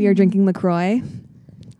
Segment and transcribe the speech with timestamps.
[0.00, 1.02] We are drinking LaCroix,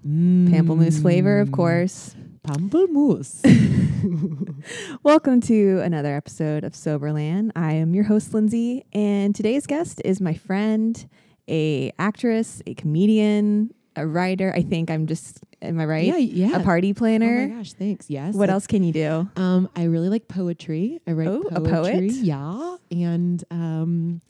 [0.07, 1.53] pamplemousse flavor, of Mm.
[1.53, 2.14] course.
[2.46, 3.41] Pamplemousse.
[5.03, 7.53] Welcome to another episode of Soberland.
[7.57, 11.03] I am your host, Lindsay, and today's guest is my friend,
[11.48, 14.53] a actress, a comedian, a writer.
[14.54, 16.04] I think I'm just, am I right?
[16.07, 16.57] Yeah, yeah.
[16.57, 17.45] A party planner.
[17.45, 18.11] Oh my gosh, thanks.
[18.11, 18.34] Yes.
[18.34, 19.31] what else can you do?
[19.37, 21.00] Um, I really like poetry.
[21.07, 21.71] I write Oh, a poetry.
[22.11, 22.12] poet?
[22.12, 24.21] Yeah, and um,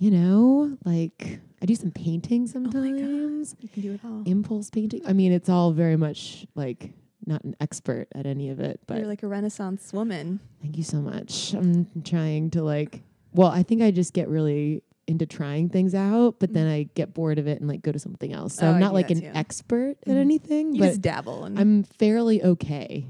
[0.00, 2.74] you know, like I do some painting sometimes.
[2.74, 3.00] Oh my God.
[3.00, 3.56] sometimes.
[3.60, 4.22] You can do it all.
[4.24, 5.02] Impulse painting.
[5.06, 6.92] I mean, it's all very much like
[7.26, 10.40] not an expert at any of it, but You're like a Renaissance woman.
[10.62, 11.52] thank you so much.
[11.54, 13.02] I'm trying to like.
[13.32, 17.12] Well, I think I just get really into trying things out, but then I get
[17.12, 18.54] bored of it and like go to something else.
[18.54, 18.68] So Mm.
[18.68, 19.30] Oh, I'm not like an too.
[19.34, 20.16] expert at Mhm.
[20.16, 21.44] anything, You but just dabble.
[21.44, 23.06] And I'm fairly okay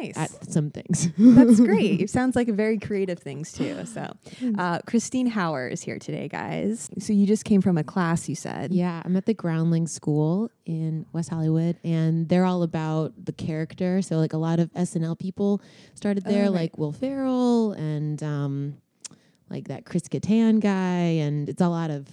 [0.00, 0.16] nice.
[0.16, 1.08] at some things.
[1.18, 2.00] That's great.
[2.04, 3.84] It sounds like very creative things too.
[3.86, 4.14] So,
[4.58, 6.90] uh, Christine Hauer is here today, guys.
[6.98, 8.72] So you just came from a class, you said.
[8.72, 14.02] Yeah, I'm at the Groundling School in West Hollywood, and they're all about the character.
[14.02, 15.60] So, like a lot of SNL people
[15.94, 16.52] started Oh, there, right.
[16.52, 18.76] like Will Ferrell and um,
[19.50, 22.06] like that Chris Kattan guy, and it's a lot of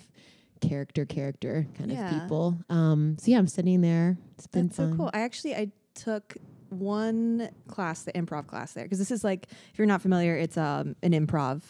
[0.62, 2.16] character, character kind Yeah.
[2.16, 2.58] of people.
[2.70, 4.18] Um, so yeah, I'm studying there.
[4.38, 4.92] It's been That's fun.
[4.92, 5.09] so cool.
[5.14, 6.38] I actually I took
[6.72, 10.58] one class, the improv class there, because this is like if you're not familiar, it's
[10.58, 11.61] um an improv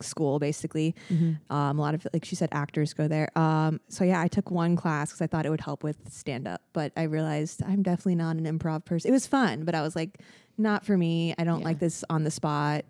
[0.00, 0.94] school basically.
[1.10, 1.38] Mhm.
[1.50, 3.36] Um, a lot of like she said, actors go there.
[3.38, 6.48] Um, so yeah, I took one class because I thought it would help with stand
[6.48, 9.08] up, but I realized I'm definitely not an improv person.
[9.08, 10.18] It was fun, but I was like,
[10.58, 11.34] not for me.
[11.38, 11.64] I don't Yeah.
[11.66, 12.84] like this on the spot.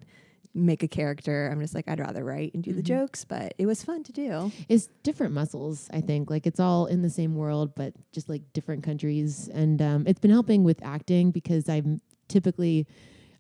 [0.57, 1.49] Make a character.
[1.51, 2.85] I'm just like I'd rather write and do the Mhm.
[2.87, 4.53] jokes, but it was fun to do.
[4.69, 6.31] It's different muscles, I think.
[6.31, 9.49] Like it's all in the same world, but just like different countries.
[9.53, 12.87] And um, it's been helping with acting because I'm typically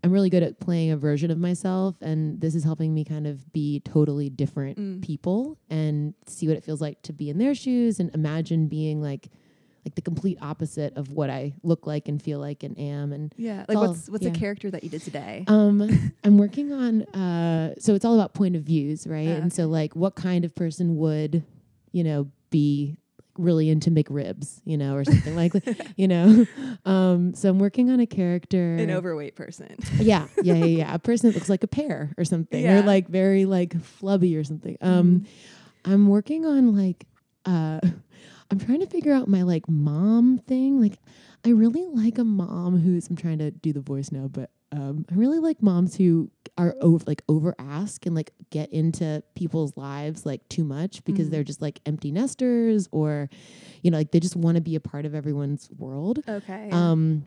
[0.02, 3.26] I'm really good at playing a version of myself, and this is helping me kind
[3.26, 5.00] of be totally different Mm.
[5.00, 9.00] people and see what it feels like to be in their shoes and imagine being
[9.00, 9.30] like
[9.84, 13.12] like the complete opposite of what I look like and feel like and am.
[13.12, 13.64] And Yeah.
[13.68, 14.30] Like all- what's what's yeah.
[14.30, 15.44] a character that you did today?
[15.46, 19.28] um, I'm working on uh, so it's all about point of views, right?
[19.28, 21.44] Oh, And so like, what kind of person would,
[21.92, 22.96] you know, be
[23.36, 26.46] really into McRibs, you know, or something like, that, you know.
[26.86, 28.74] Um, so I'm working on a character.
[28.76, 29.74] An overweight person.
[29.98, 30.94] yeah, yeah, yeah, yeah.
[30.94, 32.80] A person that looks like a pear or something, Yeah.
[32.80, 34.76] or like very like flubby or something.
[34.82, 35.24] Um,
[35.86, 37.06] I'm working on like,
[37.46, 37.80] uh,
[38.54, 40.80] I'm trying to figure out my like mom thing.
[40.80, 40.98] Like,
[41.44, 43.08] I really like a mom who's.
[43.08, 46.76] I'm trying to do the voice now, but um, I really like moms who are
[46.80, 51.30] over like over ask and like get into people's lives like too much because Mhm.
[51.32, 53.28] they're just like empty nesters or,
[53.82, 56.20] you know, like they just want to be a part of everyone's world.
[56.28, 56.70] Okay.
[56.70, 57.24] Um,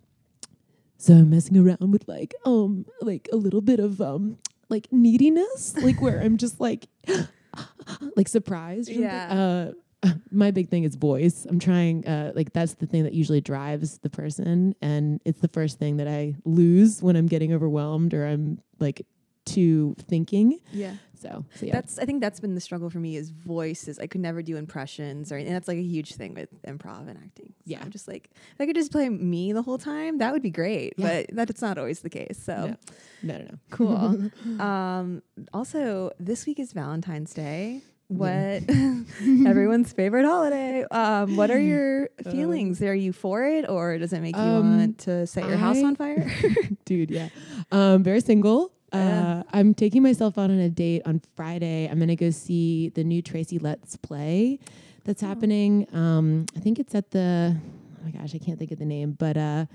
[0.98, 4.38] so I'm messing around with like um like a little bit of um
[4.70, 6.88] like neediness, like where I'm just like
[8.16, 8.90] like surprised.
[8.90, 9.28] Yeah.
[9.30, 9.74] Uh,
[10.32, 11.46] my big thing is voice.
[11.50, 15.48] I'm trying uh like that's the thing that usually drives the person, and it's the
[15.50, 19.06] first thing that I lose when I'm getting overwhelmed or I'm like
[19.46, 20.60] too thinking.
[20.72, 20.96] yeah.
[21.20, 21.72] So, so yeah.
[21.74, 23.98] That's I think that's been the struggle for me is voices.
[23.98, 27.18] I could never do impressions or and that's like a huge thing with improv and
[27.18, 27.48] acting.
[27.48, 27.80] So Yeah.
[27.82, 30.52] I'm just like if I could just play me the whole time, that would be
[30.52, 30.94] great.
[30.96, 31.24] Yeah.
[31.26, 32.38] But that's not always the case.
[32.40, 32.78] So
[33.24, 33.58] no, no, no.
[33.72, 34.30] cool.
[34.64, 35.24] um
[35.54, 37.82] also this week is Valentine's Day.
[38.10, 38.64] What
[39.46, 40.86] everyone's favorite holiday.
[40.90, 42.82] Um, what are your Um, feelings?
[42.82, 45.84] Are you for it or does it make you um, want to set your house
[45.84, 46.26] on fire?
[46.86, 47.28] dude yeah
[47.72, 49.42] um very single Yeah.
[49.42, 53.04] uh i'm taking myself out on a date on friday i'm gonna go see the
[53.04, 54.60] new Tracy Letts play
[55.04, 55.28] that's Oh.
[55.28, 58.86] happening um i think it's at the oh my gosh i can't think of the
[58.86, 59.66] name but uh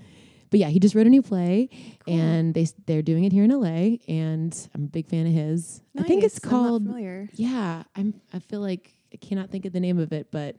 [0.53, 1.67] but yeah he just wrote a new play
[2.05, 2.13] Cool.
[2.13, 5.81] and they they're doing it here in la and i'm a big fan of his
[5.97, 6.49] i think it's Nice.
[6.51, 7.27] Called familiar.
[7.33, 10.55] yeah i'm i feel like i cannot think of the name of it but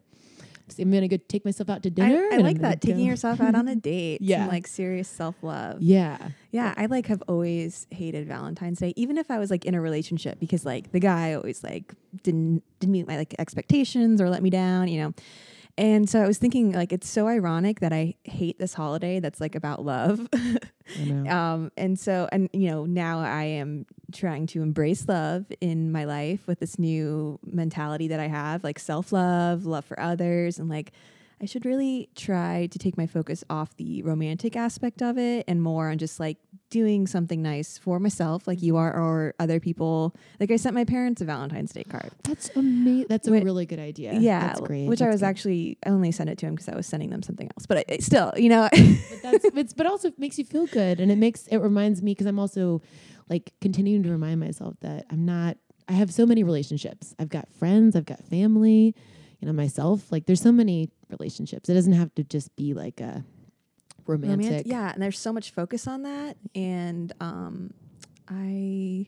[0.80, 3.40] i'm gonna go take myself out to dinner I, I like that taking go- yourself
[3.40, 4.20] out on a date.
[4.22, 4.44] Yeah.
[4.44, 5.80] some, like serious self love.
[5.82, 6.16] yeah
[6.50, 9.80] Yeah, I like have always hated Valentine's Day, even if I was like in a
[9.80, 11.92] relationship, because like the guy always like
[12.22, 15.14] didn't didn't meet my like expectations or let me down, you know.
[15.76, 19.40] And so I was thinking like it's so ironic that I hate this holiday that's
[19.40, 20.28] like about love.
[20.34, 21.30] I know.
[21.30, 26.04] um and so and you know now I am trying to embrace love in my
[26.04, 30.92] life with this new mentality that I have, like self-love, love for others and like
[31.42, 35.60] I should really try to take my focus off the romantic aspect of it and
[35.62, 36.38] more on just like
[36.70, 40.14] doing something nice for myself, like you are, or other people.
[40.40, 42.10] Like I sent my parents a Valentine's Day card.
[42.22, 43.06] That's amazing.
[43.08, 44.14] That's a Whi- really good idea.
[44.14, 44.88] Yeah, that's great.
[44.88, 45.26] Which I was good.
[45.26, 47.66] actually I only sent it to him because I was sending them something else.
[47.66, 50.66] But I, I still, you know, But that's it's but also it makes you feel
[50.66, 52.80] good, and it makes it reminds me because I'm also
[53.28, 55.56] like continuing to remind myself that I'm not.
[55.86, 57.14] I have so many relationships.
[57.18, 57.94] I've got friends.
[57.94, 58.94] I've got family.
[59.44, 60.10] You know myself.
[60.10, 61.68] Like there's so many relationships.
[61.68, 63.22] It doesn't have to just be like a
[64.06, 64.46] romantic.
[64.46, 67.74] Romantic, yeah, and there's so much focus on that, and um,
[68.26, 69.06] I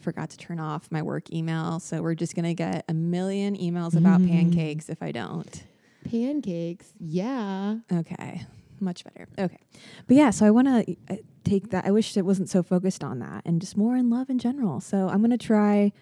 [0.00, 3.96] forgot to turn off my work email, so we're just gonna get a million emails
[3.96, 4.28] about Mm.
[4.28, 5.64] pancakes if I don't.
[6.04, 6.92] Pancakes.
[7.00, 7.78] Yeah.
[7.90, 8.44] Okay,
[8.80, 9.28] much better.
[9.38, 9.58] Okay,
[10.06, 11.86] but yeah, so I want to uh, take that.
[11.86, 14.80] I wish it wasn't so focused on that and just more in love in general.
[14.80, 15.92] So I'm gonna try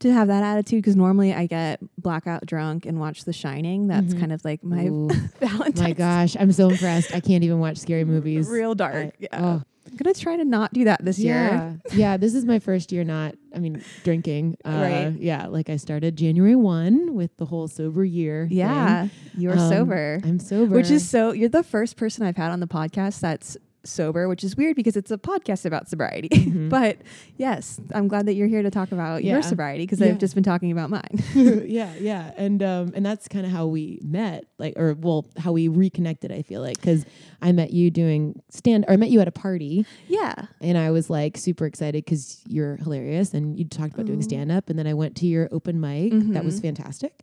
[0.00, 3.86] to have that attitude because normally I get blackout drunk and watch The Shining.
[3.88, 4.20] That's Mhm.
[4.20, 4.84] kind of like my
[5.40, 5.80] Valentine's.
[5.80, 7.14] my gosh, I'm so impressed.
[7.14, 8.48] I can't even watch scary movies.
[8.48, 8.94] real dark.
[9.06, 9.28] I- yeah.
[9.32, 9.62] oh.
[9.88, 11.34] I'm gonna try to not do that this year.
[11.36, 11.72] yeah.
[11.94, 14.56] yeah, this is my first year not, I mean, drinking.
[14.64, 15.16] Uh, Right.
[15.20, 18.48] Yeah, like I started January 1 with the whole sober year.
[18.48, 18.58] thing.
[18.58, 19.06] Yeah,
[19.38, 20.74] you're Um, sober, I'm sober.
[20.74, 21.30] which is so.
[21.30, 23.56] You're the first person I've had on the podcast that's
[23.86, 26.28] sober, which is weird because it's a podcast about sobriety.
[26.46, 26.68] Mhm.
[26.70, 26.98] but
[27.36, 29.32] yes, I'm glad that you're here to talk about Yeah.
[29.34, 30.06] your sobriety because Yeah.
[30.08, 31.02] I've just been talking about mine.
[31.66, 35.52] yeah, yeah, and um, and that's kind of how we met, like, or well, how
[35.52, 36.30] we reconnected.
[36.32, 37.04] I feel like because
[37.42, 40.90] I met you doing stand, or I met you at a party, yeah, and I
[40.90, 44.22] was like super excited because you're hilarious, and you talked about doing Ooh.
[44.22, 46.62] stand up, and then I went to your open mic, that was Mhm.
[46.62, 47.22] fantastic,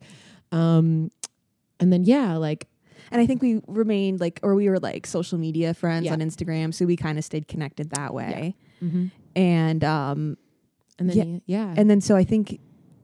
[0.51, 1.11] um,
[1.79, 2.67] and then yeah, like
[3.13, 6.13] and I think we remained like, or we were like social media friends Yeah.
[6.13, 8.55] on Instagram, so we kind of stayed connected that way.
[8.83, 9.11] mhm.
[9.35, 10.37] And um,
[10.99, 11.23] and then Yeah.
[11.45, 12.59] yeah, yeah, and then so I think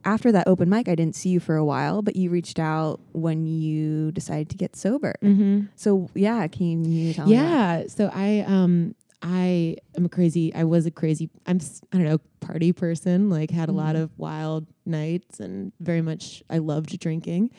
[0.05, 2.99] after that open mic, I didn't see you for a while, but you reached out
[3.13, 5.15] when you decided to get sober.
[5.23, 5.69] Mhm.
[5.75, 7.33] So yeah, can you tell me?
[7.33, 7.83] yeah.
[7.87, 10.53] So I um I am a crazy.
[10.55, 11.29] I was a crazy.
[11.45, 11.59] I'm
[11.91, 13.29] I don't know party person.
[13.29, 14.03] Like had a lot Mhm.
[14.03, 16.41] of wild nights and very much.
[16.49, 17.49] I loved drinking.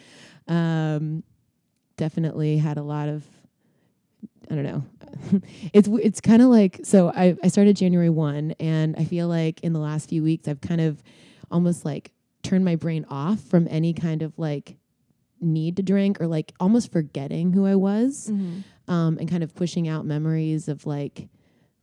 [0.49, 1.23] Um,
[2.01, 3.25] definitely had a lot of.
[4.51, 4.83] I don't know.
[5.73, 7.13] it's it's kind of like so.
[7.15, 10.61] I I started January one, and I feel like in the last few weeks I've
[10.63, 11.03] kind of
[11.51, 12.13] almost like
[12.43, 14.77] turned my brain off from any kind of like
[15.43, 18.63] need to drink or like almost forgetting who I was Mhm.
[18.89, 21.29] um, and kind of pushing out memories of like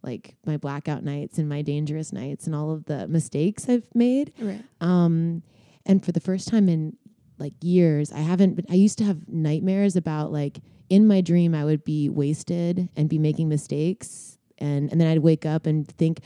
[0.04, 4.32] like my blackout nights and my dangerous nights and all of the mistakes I've made.
[4.40, 4.64] Right.
[4.82, 5.44] Um,
[5.86, 6.96] and for the first time in
[7.38, 11.54] like years, I haven't been, I used to have nightmares about like in my dream,
[11.54, 14.38] I would be wasted and be making mistakes.
[14.58, 16.22] And, and then I'd wake up and think,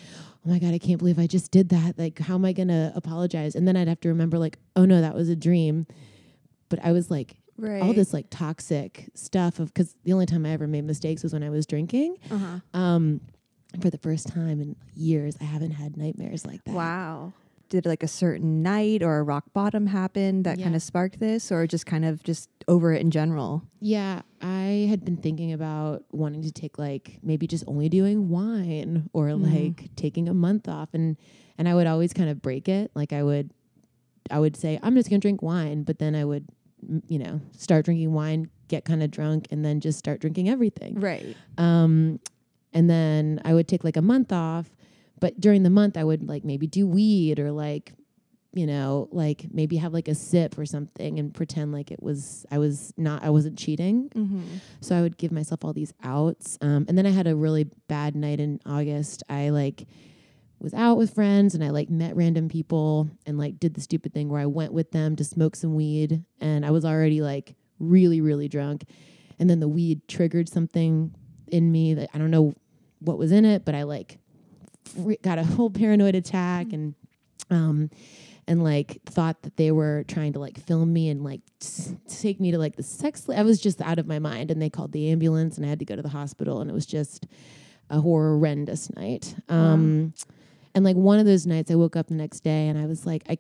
[0.46, 1.98] oh my God, I can't believe I just did that.
[1.98, 3.56] Like, how am I going to apologize?
[3.56, 5.86] And then I'd have to remember, like, oh no, that was a dream.
[6.70, 7.82] But I was like, Right.
[7.82, 11.34] all this like toxic stuff of because the only time I ever made mistakes was
[11.34, 12.18] when I was drinking.
[12.32, 12.60] Uh-huh.
[12.74, 13.22] Um,
[13.82, 16.74] for the first time in years, I haven't had nightmares like that.
[16.74, 17.34] Wow.
[17.72, 20.66] Did like a certain night or a rock bottom happen that Yeah.
[20.66, 23.64] kind of sparked this, or just kind of just over it in general?
[23.80, 29.10] Yeah, I had been thinking about wanting to take like maybe just only doing wine
[29.14, 29.42] or Mhm.
[29.54, 31.16] like taking a month off and
[31.58, 32.92] and I would always kind of break it.
[32.94, 33.54] Like I would
[34.30, 36.46] I would say I'm just going to drink wine, but then I would
[37.08, 41.00] you know, start drinking wine, get kind of drunk and then just start drinking everything.
[41.00, 41.38] Right.
[41.58, 42.20] Um,
[42.74, 44.76] and then I would take like a month off,
[45.22, 47.94] but during the month I would like maybe do weed or like,
[48.54, 52.46] you know, like maybe have like a sip or something and pretend like it was
[52.52, 54.10] I was not I wasn't cheating.
[54.10, 54.42] Mm-hmm.
[54.82, 56.58] So I would give myself all these outs.
[56.60, 59.24] Um, and then I had a really bad night in August.
[59.30, 59.88] I like
[60.60, 64.14] was out with friends and I like met random people and like did the stupid
[64.14, 67.56] thing where I went with them to smoke some weed and I was already like
[67.80, 68.86] really really drunk.
[69.40, 71.16] And then the weed triggered something
[71.48, 72.56] in me that I don't know
[73.00, 74.18] what was in it, but I like
[75.22, 76.96] got a whole paranoid attack and
[77.50, 77.90] um
[78.48, 82.40] and like thought that they were trying to like film me and like s- take
[82.40, 84.92] me to like the sex I was just out of my mind and they called
[84.92, 87.28] the ambulance and I had to go to the hospital and it was just
[87.90, 89.36] a horrendous night.
[89.50, 90.14] Um
[90.74, 93.06] and like one of those nights I woke up the next day and I was
[93.06, 93.38] like I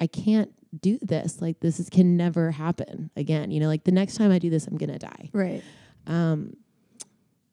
[0.00, 1.40] I can't do this.
[1.40, 3.50] Like this is can never happen again.
[3.50, 5.30] You know like the next time I do this I'm going to die.
[5.32, 5.62] Right.
[6.06, 6.56] um,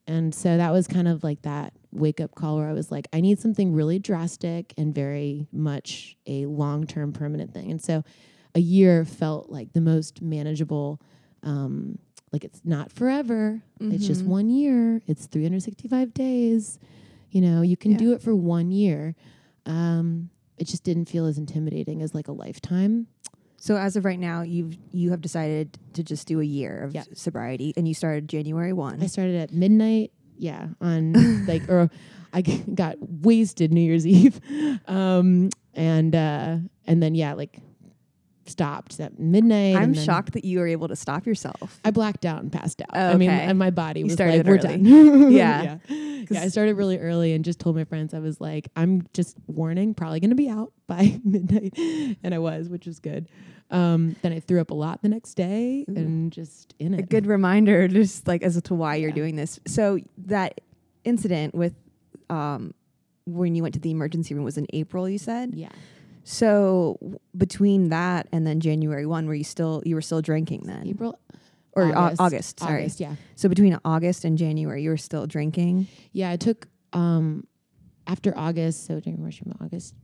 [0.08, 3.06] and so that was kind of like that wake up call where I was like,
[3.12, 7.70] I need something really drastic and very much a long term permanent thing.
[7.70, 8.02] And so
[8.54, 11.00] a year felt like the most manageable.
[11.42, 11.98] Um,
[12.32, 13.62] like it's not forever.
[13.80, 14.28] It's just Mhm.
[14.28, 15.00] one year.
[15.06, 16.78] It's 365 days.
[17.30, 17.98] You know, you can Yeah.
[17.98, 19.14] do it for one year.
[19.66, 23.06] Um, it just didn't feel as intimidating as like a lifetime.
[23.60, 26.94] So as of right now, you've you have decided to just do a year of
[26.94, 27.04] Yeah.
[27.14, 29.02] sobriety, and you started January one.
[29.02, 30.12] I started at midnight.
[30.36, 31.90] Yeah, on like or
[32.32, 34.40] I got wasted New Year's Eve,
[34.86, 37.58] um, and uh, and then yeah, like
[38.46, 39.76] stopped at midnight.
[39.76, 41.80] I'm shocked that you were able to stop yourself.
[41.84, 42.88] I blacked out and passed out.
[42.94, 44.82] Oh, I mean, and my body was started like, "We're early.
[44.82, 45.78] done." Yeah.
[45.88, 46.07] yeah.
[46.30, 49.36] Yeah, I started really early and just told my friends I was like, "I'm just
[49.46, 51.74] warning, probably going to be out by midnight,"
[52.22, 53.28] and I was, which was good.
[53.70, 55.94] Um, then I threw up a lot the next day Ooh.
[55.94, 57.00] and just in it.
[57.00, 59.14] a good reminder just like as to why you're Yeah.
[59.14, 60.60] doing this so that
[61.04, 61.74] incident with
[62.30, 62.72] um
[63.26, 65.68] when you went to the emergency room was in april you said Yeah.
[66.24, 70.62] so w- between that and then january 1 were you still you were still drinking
[70.64, 71.18] then April
[71.72, 72.20] or Au- August.
[72.20, 73.14] august, sorry August, yeah.
[73.36, 77.44] so between august and january you were still drinking Yeah, I took um
[78.06, 79.94] after August, so January, August.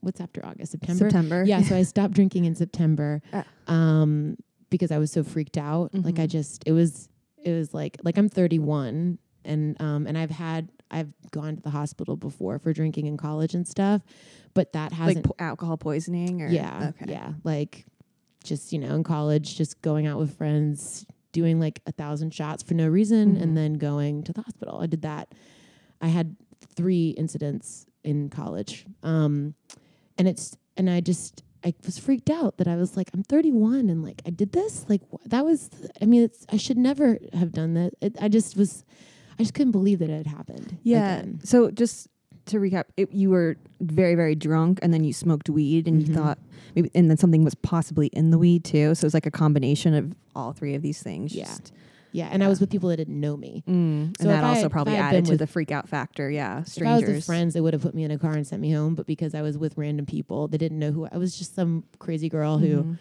[0.00, 0.72] What's after August?
[0.72, 1.08] September.
[1.08, 3.44] september Yeah, so I stopped drinking in September, Ah.
[3.68, 4.36] um,
[4.68, 5.94] because I was so freaked out.
[5.94, 7.08] Like I just, it was,
[7.42, 11.70] it was like, like I'm 31, and um, and I've had, I've gone to the
[11.70, 14.02] hospital before for drinking in college and stuff,
[14.52, 15.24] but that hasn't.
[15.24, 17.86] po- alcohol poisoning or yeah, okay yeah, like
[18.44, 22.62] just you know in college, just going out with friends, doing like a thousand shots
[22.62, 23.42] for no reason, Mhm.
[23.42, 24.78] and then going to the hospital.
[24.80, 25.34] I did that.
[26.00, 26.36] I had
[26.74, 29.54] three incidents in college, um,
[30.16, 33.88] and it's and I just I was freaked out that I was like I'm 31
[33.90, 37.18] and like I did this like wh- that was I mean it's I should never
[37.32, 37.92] have done that.
[38.00, 38.84] It, I just was
[39.38, 40.78] I just couldn't believe that it had happened.
[40.82, 41.40] yeah again.
[41.44, 42.08] so just
[42.46, 46.08] to recap it, you were very very drunk and then you smoked weed and Mhm.
[46.08, 46.38] you thought
[46.74, 49.30] maybe and then something was possibly in the weed too so it was like a
[49.30, 51.44] combination of all three of these things Yeah.
[51.46, 51.72] just-
[52.12, 53.64] yeah, and I was with people that didn't know me.
[53.66, 54.16] Mm.
[54.20, 56.60] So and that also probably added to with- the freak out factor yeah If I
[56.60, 58.70] was strangers with friends, they would have put me in a car and sent me
[58.70, 58.94] home.
[58.94, 61.36] But because I was with random people, they didn't know who I was.
[61.36, 62.98] Just some crazy girl who Mhm.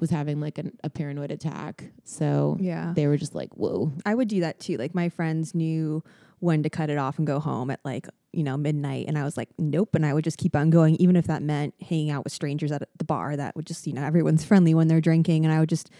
[0.00, 1.92] was having like an, a paranoid attack.
[2.04, 5.54] So yeah they were just like, "Whoa, i would do that too like my friends
[5.54, 6.02] knew
[6.40, 9.24] when to cut it off and go home at like you know midnight and i
[9.24, 12.10] was like nope and i would just keep on going even if that meant hanging
[12.10, 15.00] out with strangers at the bar that would just you know everyone's friendly when they're
[15.00, 15.90] drinking and i would just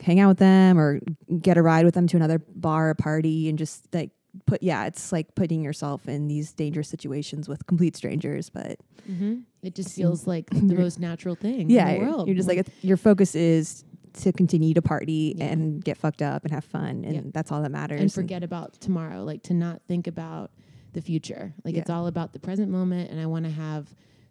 [0.00, 1.00] hang out with them or
[1.40, 4.10] get a ride with them to another bar or party and just like
[4.46, 8.78] put yeah it's like putting yourself in these dangerous situations with complete strangers but
[9.10, 9.40] mm-hmm.
[9.62, 12.66] it just feels like the most natural thing yeah in the world." you're just like
[12.80, 15.46] your focus is to continue to party Yeah.
[15.46, 17.20] and get fucked up and have fun and Yeah.
[17.32, 20.50] that's all that matters and forget about tomorrow, like to not think about
[20.92, 21.52] the future.
[21.64, 23.88] Like it's all about the present moment, and I want to have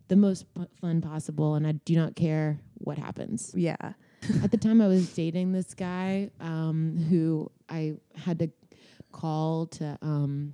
[0.07, 3.51] the most p- fun possible, and I do not care what happens.
[3.55, 3.93] yeah
[4.43, 8.49] At the time, I was dating this guy um, who I had to
[9.11, 10.53] call to um,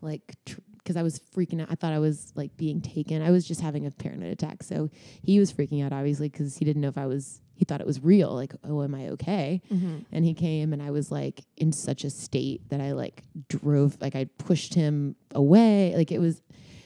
[0.00, 0.34] like.
[0.44, 1.66] Tr- because I was freaking out.
[1.68, 3.20] I thought I was like being taken.
[3.20, 4.62] I was just having a paranoid attack.
[4.62, 4.88] So
[5.20, 7.86] he was freaking out, obviously, because he didn't know if I was, he thought it
[7.86, 8.32] was real.
[8.34, 9.62] Like, oh, am I okay?
[9.72, 9.98] mm-hmm.
[10.12, 13.96] and he came and I was like in such a state that I like drove
[14.00, 16.42] like I pushed him away like it was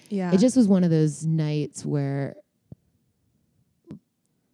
[0.09, 2.37] yeah it just was one of those nights where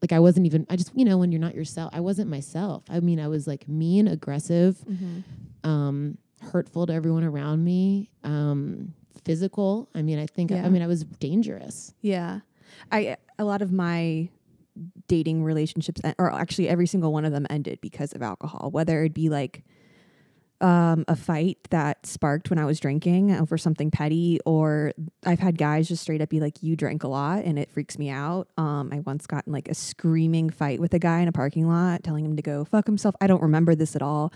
[0.02, 2.84] like I wasn't even I just you know when you're not yourself I wasn't myself
[2.88, 5.68] I mean I was like mean aggressive mm-hmm.
[5.68, 8.92] um hurtful to everyone around me um
[9.24, 10.68] physical I mean I think I Yeah.
[10.68, 12.40] mean I was dangerous Yeah.
[12.92, 14.28] I a lot of my
[15.08, 19.14] dating relationships or actually every single one of them ended because of alcohol, whether it
[19.14, 19.64] be like
[20.60, 24.92] um, a fight that sparked when I was drinking over something petty, or
[25.24, 27.98] I've had guys just straight up be like, "You drink a lot," and it freaks
[27.98, 28.48] me out.
[28.56, 31.68] Um, I once got in like a screaming fight with a guy in a parking
[31.68, 33.14] lot, telling him to go fuck himself.
[33.20, 34.32] I don't remember this at all,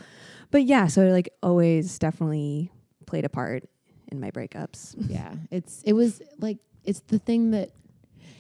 [0.51, 2.71] but yeah, so like always definitely
[3.07, 3.65] played a part
[4.11, 4.95] in my breakups.
[5.09, 7.71] yeah it's it was like it's the thing that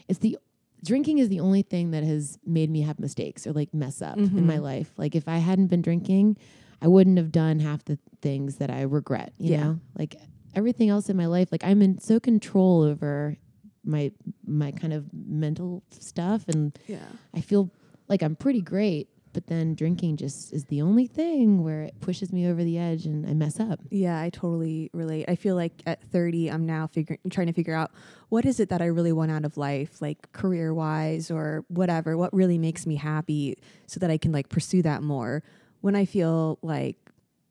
[0.08, 0.36] it's the
[0.84, 4.16] drinking is the only thing that has made me have mistakes or like mess up
[4.18, 4.62] in my Mhm.
[4.62, 6.36] life like if i hadn't been drinking
[6.82, 9.64] i wouldn't have done half the things that i regret you Yeah.
[9.64, 10.16] know like
[10.54, 13.36] everything else in my life like i'm in so control over
[13.84, 14.10] my
[14.46, 16.98] my kind of mental stuff and Yeah.
[17.34, 17.70] i feel
[18.08, 22.32] like i'm pretty great but then drinking just is the only thing where it pushes
[22.32, 25.26] me over the edge and i mess up Yeah, I totally relate.
[25.28, 27.90] I feel like at 30, I'm now figuring, trying to figure out
[28.28, 32.16] what is it that I really want out of life, like career wise or whatever.
[32.16, 33.56] What really makes me happy,
[33.86, 35.42] so that I can like pursue that more.
[35.80, 36.96] When I feel like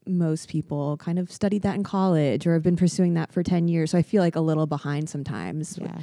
[0.08, 3.68] most people kind of studied that in college or have been pursuing that for 10
[3.68, 5.78] years, so I feel like a little behind sometimes.
[5.82, 6.00] yeah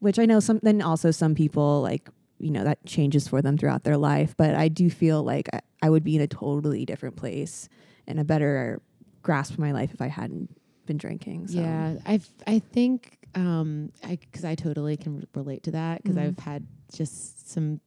[0.00, 0.60] Which I know some.
[0.62, 4.34] Then also some people like you know that changes for them throughout their life.
[4.36, 7.68] But I do feel like I, I would be in a totally different place
[8.06, 8.80] and a better
[9.22, 10.50] grasp of my life if I hadn't
[10.86, 11.48] been drinking.
[11.48, 11.58] So.
[11.60, 16.22] Yeah, I I think um I because I totally can relate to that because Mhm.
[16.28, 17.80] I've had just some.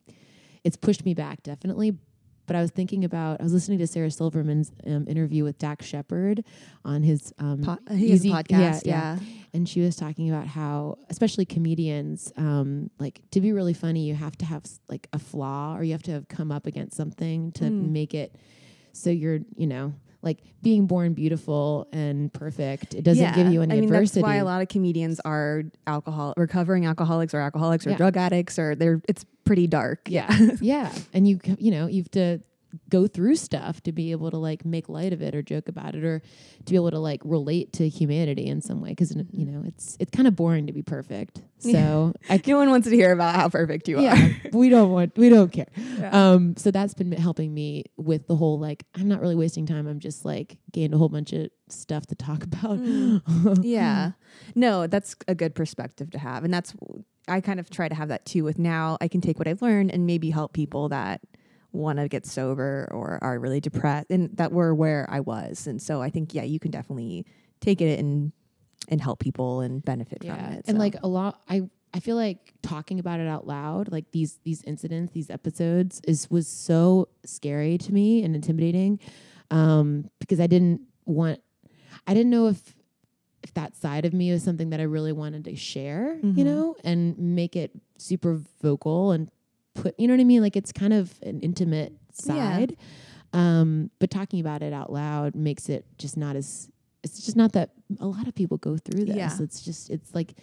[0.63, 1.97] It's pushed me back definitely,
[2.51, 5.85] but I was thinking about I was listening to Sarah Silverman's um, interview with Dax
[5.85, 6.43] Shepard
[6.83, 8.81] on his um, Po- he has a Easy- podcast.
[8.85, 9.19] Yeah.
[9.53, 14.15] and she was talking about how especially comedians um, like to be really funny you
[14.15, 17.53] have to have like a flaw or you have to have come up against something
[17.53, 17.91] to Mm.
[17.91, 18.35] make it
[18.91, 19.93] so you're you know
[20.23, 24.23] like being born beautiful and perfect it doesn't give you any I mean, adversity that's
[24.29, 27.97] why a lot of comedians are alcohol recovering alcoholics or alcoholics or Yeah.
[27.97, 30.01] drug addicts or they're it's pretty dark.
[30.07, 32.39] yeah yeah and you you know you have to
[32.89, 35.95] go through stuff to be able to like make light of it or joke about
[35.95, 36.19] it or
[36.65, 39.97] to be able to like relate to humanity in some way because you know it's
[39.99, 43.35] it's kind of boring to be perfect so i no one wants to hear about
[43.35, 44.49] how perfect you yeah are.
[44.57, 45.67] we don't want we don't care
[45.99, 46.33] Yeah.
[46.33, 49.87] um so that's been helping me with the whole like i'm not really wasting time
[49.87, 52.79] i'm just like gained a whole bunch of stuff to talk about
[53.61, 54.11] yeah.
[54.55, 56.43] No, that's a good perspective to have.
[56.43, 56.73] And that's,
[57.27, 58.97] I kind of try to have that too with now.
[58.99, 61.21] I can take what I've learned and maybe help people that
[61.73, 65.67] want to get sober or are really depressed and that were where I was.
[65.67, 67.25] And so I think, yeah, you can definitely
[67.61, 68.31] take it and,
[68.89, 70.65] and help people and benefit from it.
[70.67, 70.79] and so.
[70.79, 71.61] like a lot i
[71.93, 76.27] i feel like talking about it out loud like these these incidents these episodes is
[76.31, 78.99] was so scary to me and intimidating
[79.51, 81.39] um because i didn't want
[82.07, 82.59] i didn't know if
[83.43, 86.45] if that side of me was something that i really wanted to share you Mhm.
[86.45, 89.29] know and make it super vocal and
[89.73, 91.93] put you know what i mean like it's kind of an intimate
[92.25, 92.35] Yeah.
[92.57, 92.77] side
[93.33, 96.69] um but talking about it out loud makes it just not as
[97.03, 99.37] it's just not that a lot of people go through this Yeah.
[99.39, 100.33] it's just it's like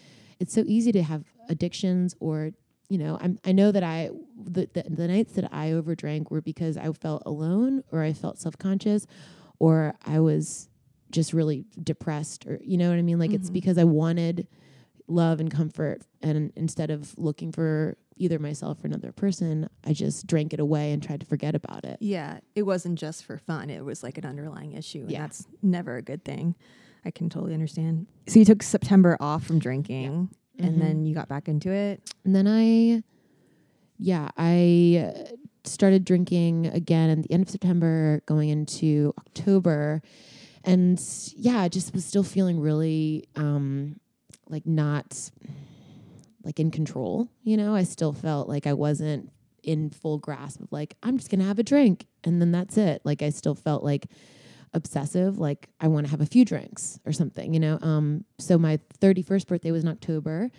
[0.41, 2.51] it's so easy to have addictions or
[2.89, 4.11] you know I'm, i know that i
[4.43, 8.39] the, the, the nights that i overdrank were because i felt alone or i felt
[8.39, 9.07] self-conscious
[9.59, 10.69] or i was
[11.11, 13.55] just really depressed or you know what i mean like it's Mhm.
[13.55, 14.47] because i wanted
[15.07, 20.27] love and comfort and instead of looking for either myself or another person i just
[20.27, 23.71] drank it away and tried to forget about it yeah, it wasn't just for fun.
[23.71, 25.01] It was like an underlying issue.
[25.01, 25.21] And Yeah.
[25.23, 26.55] that's never a good thing.
[27.05, 28.07] I can totally understand.
[28.27, 30.79] So you took September off from drinking and Mhm.
[30.81, 32.03] then you got back into it.
[32.25, 33.03] And then I,
[33.99, 35.15] yeah, I
[35.65, 40.01] started drinking again at the end of September, going into October.
[40.65, 41.01] And
[41.37, 43.99] yeah, I just was still feeling really um,
[44.49, 45.31] like not
[46.49, 47.29] like in control.
[47.43, 49.31] You know, I still felt like I wasn't
[49.63, 52.07] in full grasp of like, I'm just going to have a drink.
[52.25, 53.03] And then that's it.
[53.05, 54.07] Like, I still felt like
[54.75, 58.59] obsessive like i want to have a few drinks or something you know um so
[58.59, 60.51] my 31st birthday was in october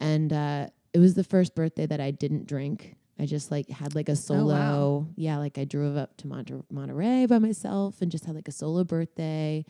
[0.00, 2.96] and uh it was the first birthday that I didn't drink.
[3.18, 7.26] I just like had like a solo, yeah, like I drove up to Monter- Monterey
[7.26, 9.64] by myself and just had like a solo birthday,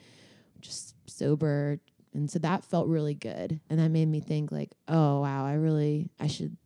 [0.61, 1.81] just sober,
[2.15, 5.55] and so that felt really good, and that made me think like, oh wow, I
[5.55, 6.57] really, I should,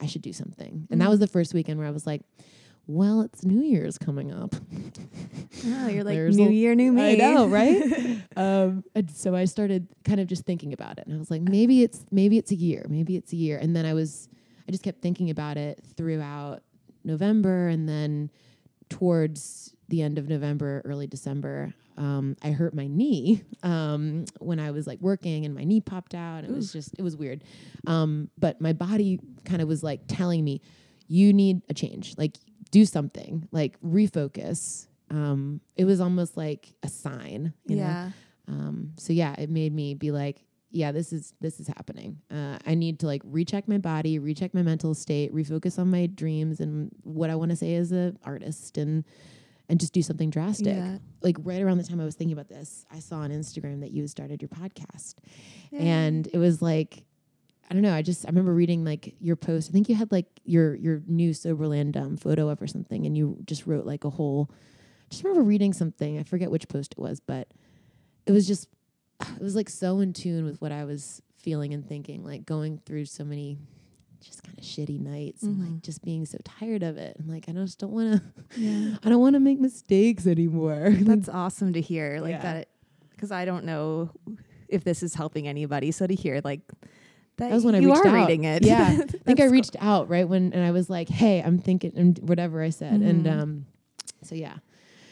[0.00, 1.10] I should do something, and that Mhm.
[1.10, 2.22] was the first weekend where I was like,
[2.86, 4.54] well, it's New Year's coming up.
[5.66, 7.02] Oh, you're like There's new year, new me.
[7.02, 7.82] I know, right?
[8.36, 11.42] um, and so I started kind of just thinking about it, and I was like,
[11.42, 14.28] maybe it's maybe it's a year, maybe it's a year, and then I was,
[14.66, 16.62] I just kept thinking about it throughout
[17.04, 18.30] November, and then
[18.88, 24.70] towards the end of November, early December, um, I hurt my knee um, when I
[24.70, 26.44] was like working, and my knee popped out.
[26.44, 27.44] It was just it was weird,
[27.86, 30.62] um, but my body kind of was like telling me,
[31.08, 32.38] you need a change, like
[32.70, 34.86] do something, like refocus.
[35.10, 37.82] Um, it was almost like a sign, you know?
[37.82, 38.10] yeah.
[38.48, 42.18] Um, so yeah, it made me be like, yeah, this is this is happening.
[42.30, 46.06] Uh, I need to like recheck my body, recheck my mental state, refocus on my
[46.06, 49.04] dreams and what I want to say as an artist, and
[49.70, 50.76] and just do something drastic.
[50.76, 50.98] Yeah.
[51.22, 53.92] Like right around the time I was thinking about this, I saw on Instagram that
[53.92, 55.14] you started your podcast,
[55.72, 57.04] and it was like.
[57.62, 57.94] I don't know.
[57.94, 59.70] I just I remember reading like your post.
[59.70, 63.16] I think you had like your your new Soberland um, photo up or something, and
[63.16, 64.50] you just wrote like a whole.
[65.08, 66.18] Just remember reading something.
[66.18, 67.46] I forget which post it was, but
[68.26, 68.66] it was just
[69.20, 72.78] it was like so in tune with what I was feeling and thinking, like going
[72.84, 73.56] through so many
[74.20, 75.82] just kind of shitty nights and like Mhm.
[75.82, 77.16] just being so tired of it.
[77.18, 78.22] And like I just don't want to
[78.60, 78.96] yeah.
[79.02, 80.90] I don't want to make mistakes anymore.
[81.00, 82.20] That's awesome to hear.
[82.20, 82.42] Like Yeah.
[82.42, 82.68] that,
[83.10, 84.10] because I don't know
[84.68, 85.90] if this is helping anybody.
[85.90, 86.60] So to hear like
[87.36, 88.28] that, That was when I you reached are out.
[88.28, 88.62] reading it.
[88.64, 88.88] Yeah.
[88.90, 89.48] I think I That's cool.
[89.50, 93.00] reached out right when and I was like, "Hey, I'm thinking," and whatever I said,
[93.00, 93.40] and Mhm.
[93.40, 93.66] um,
[94.22, 94.58] so yeah,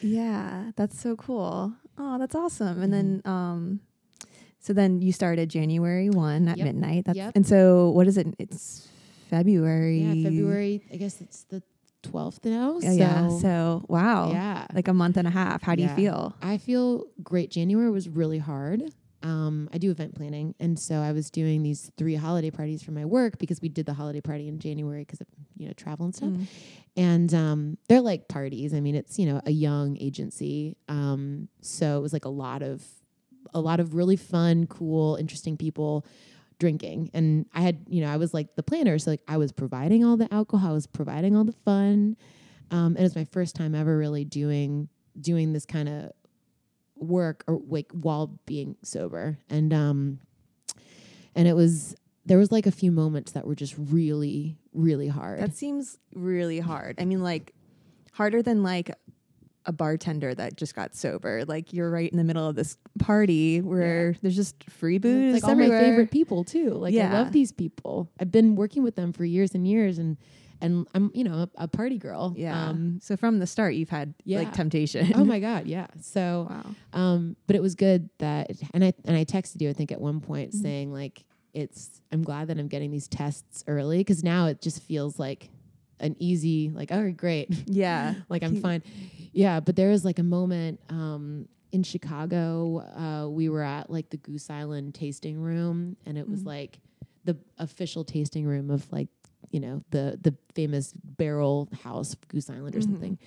[0.01, 1.73] Yeah, that's so cool.
[1.97, 2.83] Oh, that's awesome.
[2.83, 3.21] And Mm-hmm.
[3.23, 3.81] then, um,
[4.61, 6.65] so then you started January one at Yep.
[6.67, 7.05] midnight.
[7.07, 7.33] That's, Yep.
[7.35, 8.29] And so what is it?
[8.39, 8.87] It's
[9.29, 10.01] February.
[10.01, 10.83] yeah, February.
[10.93, 11.63] I guess it's the
[12.03, 12.79] twelfth now.
[12.81, 12.91] Yeah.
[12.91, 13.39] so yeah.
[13.39, 14.31] So wow.
[14.33, 15.63] yeah, Like a month and a half.
[15.63, 15.91] How do Yeah.
[15.91, 16.35] you feel?
[16.43, 17.51] I feel great.
[17.51, 18.83] January was really hard.
[19.21, 22.93] Um, I do event planning, and so I was doing these three holiday parties for
[22.93, 26.05] my work because we did the holiday party in January because of, you know travel
[26.05, 26.29] and stuff.
[26.29, 26.47] Mm.
[26.97, 28.73] And um, they're like parties.
[28.73, 32.63] I mean, it's you know a young agency, um, so it was like a lot
[32.63, 32.85] of
[33.55, 36.07] a lot of really fun, cool, interesting people
[36.59, 37.11] drinking.
[37.15, 40.05] And I had you know I was like the planner, so like I was providing
[40.05, 42.17] all the alcohol, I was providing all the fun,
[42.71, 44.89] um, and it was my first time ever really doing
[45.21, 46.13] doing this kind of
[46.97, 49.39] work or like while being sober.
[49.49, 50.19] And um,
[51.35, 51.95] and it was
[52.27, 55.41] there was like a few moments that were just really really hard.
[55.41, 56.97] That seems really hard.
[57.01, 57.55] I mean, like
[58.13, 58.91] harder than like
[59.69, 61.45] a bartender that just got sober.
[61.47, 65.45] Like you're right in the middle of this party where there's just free booze it's
[65.45, 66.71] like all my favorite people too.
[66.71, 68.11] Like I love these people.
[68.19, 70.17] I've been working with them for years and years, and
[70.61, 72.35] and I'm you know a, a party girl.
[72.37, 72.69] Yeah.
[72.69, 74.39] Um, so from the start, you've had yeah.
[74.39, 75.13] like temptation.
[75.15, 75.67] oh my god.
[75.67, 75.87] Yeah.
[76.01, 76.99] So, wow.
[76.99, 80.01] um, but it was good that, and I and I texted you I think at
[80.01, 80.63] one point Mhm.
[80.63, 84.83] saying like it's I'm glad that I'm getting these tests early because now it just
[84.83, 85.51] feels like
[86.01, 88.15] an easy like all right great Yeah.
[88.29, 88.83] like I'm fine.
[89.33, 92.79] Yeah, but there was like a moment um, in Chicago.
[92.81, 96.47] Uh, we were at like the Goose Island tasting room, and it was Mhm.
[96.47, 96.79] like
[97.25, 99.09] the official tasting room of like
[99.51, 102.85] you know the the famous barrel house Goose Island or Mhm.
[102.85, 103.19] something.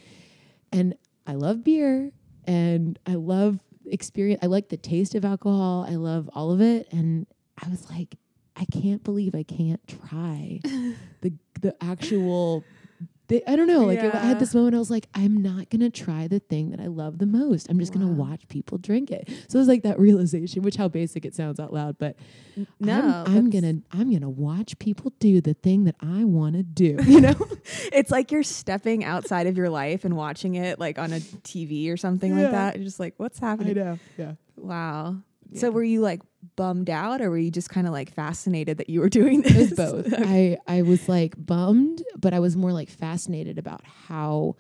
[0.72, 0.96] And
[1.28, 2.12] I love beer,
[2.46, 4.40] and I love experience.
[4.44, 5.86] I like the taste of alcohol.
[5.88, 7.28] I love all of it, and
[7.64, 8.16] I was like,
[8.62, 10.60] I can't believe I can't try
[11.22, 12.64] the the actual.
[13.48, 13.86] I don't know.
[13.86, 14.76] Like I had this moment.
[14.76, 17.70] I was like, I'm not gonna try the thing that I love the most.
[17.70, 19.30] I'm just gonna watch people drink it.
[19.48, 22.18] So it was like that realization, which how basic it sounds out loud, but
[22.82, 26.64] No, I'm, I'm gonna I'm gonna watch people do the thing that I want to
[26.64, 26.98] do.
[27.06, 27.36] You know?
[27.94, 31.90] It's like you're stepping outside of your life and watching it like on a TV
[31.90, 32.42] or something Yeah.
[32.44, 32.76] like that.
[32.76, 33.76] You're just like, what's happening?
[33.76, 33.98] know.
[34.18, 34.34] Yeah.
[34.58, 35.18] Wow.
[35.52, 35.60] Yeah.
[35.62, 36.22] So were you like
[36.56, 39.72] bummed out or were you just kind of like fascinated that you were doing this?
[39.72, 40.14] It was both.
[40.18, 44.56] I I was like bummed, but I was more like fascinated about how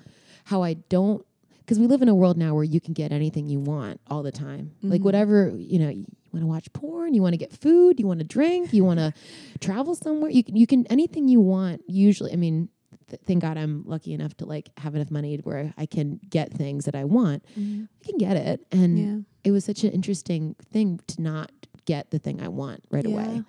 [0.46, 1.26] how I don't
[1.60, 4.24] because we live in a world now where you can get anything you want all
[4.24, 4.72] the time.
[4.84, 5.06] Like Mhm.
[5.06, 8.20] whatever you know, you want to watch porn, you want to get food, you want
[8.20, 9.14] to drink, you want to
[9.60, 10.30] travel somewhere.
[10.32, 11.82] You can you can anything you want.
[11.88, 12.70] Usually, I mean.
[13.12, 16.52] Th- Thank God I'm lucky enough to like have enough money where I can get
[16.52, 17.46] things that I want.
[17.58, 17.88] Mhm.
[18.02, 19.18] I can get it, and Yeah.
[19.44, 21.52] it was such an interesting thing to not
[21.86, 23.12] get the thing I want right Yeah.
[23.14, 23.44] away.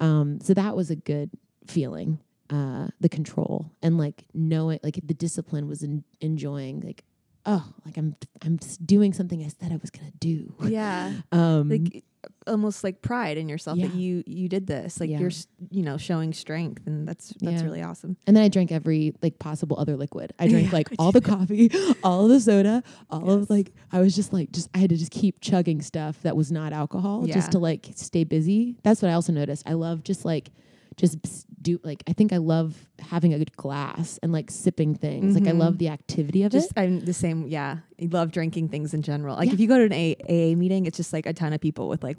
[0.00, 1.30] Um, so that was a good
[1.66, 2.18] feeling.
[2.50, 7.02] Uh, the control and like knowing, like the discipline was in, enjoying, like,
[7.46, 10.54] oh, like I'm I'm doing something I said I was gonna do.
[10.68, 11.12] Yeah.
[11.32, 12.04] Um, like
[12.46, 15.00] almost like pride in yourself that you you did this.
[15.00, 15.18] Like Yeah.
[15.20, 15.30] you're
[15.70, 17.64] you know showing strength and that's that's Yeah.
[17.64, 18.16] really awesome.
[18.26, 20.32] and then I drank every like possible other liquid.
[20.38, 21.70] I drank Yeah, like all the coffee,
[22.02, 23.42] all the soda, all Yes.
[23.44, 26.36] of like I was just like just I had to just keep chugging stuff that
[26.36, 27.34] was not alcohol Yeah.
[27.34, 28.76] just to like stay busy.
[28.82, 29.62] That's what I also noticed.
[29.66, 30.50] I love just like
[30.96, 31.18] just
[31.62, 35.34] do like I think I love having a good glass and like sipping things.
[35.34, 35.58] Like I Mhm.
[35.58, 36.78] love the activity of Just it.
[36.78, 37.46] I'm the same.
[37.48, 39.36] Yeah, I love drinking things in general.
[39.36, 39.54] Like Yeah.
[39.54, 41.88] if you go to an A- AA meeting, it's just like a ton of people
[41.88, 42.18] with like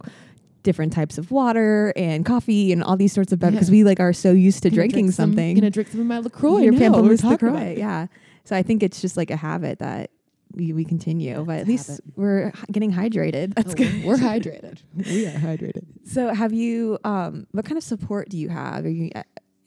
[0.64, 3.80] different types of water and coffee and all these sorts of beverages because Yeah.
[3.80, 5.56] we like are so used to Gonna drink drinking some- something.
[5.56, 6.62] Gonna drink some of my Lacroix.
[6.64, 6.74] Your.
[6.74, 8.08] We're pamplemousse LaCroix, yeah.
[8.46, 10.10] So I think it's just like a habit that
[10.56, 13.54] we, we continue, but at least we're getting hydrated.
[13.56, 14.04] That's Oh, good.
[14.04, 14.80] We're hydrated.
[14.96, 15.84] we are hydrated.
[16.06, 16.98] So have you?
[17.04, 18.86] Um, what kind of support do you have?
[18.86, 19.12] Are you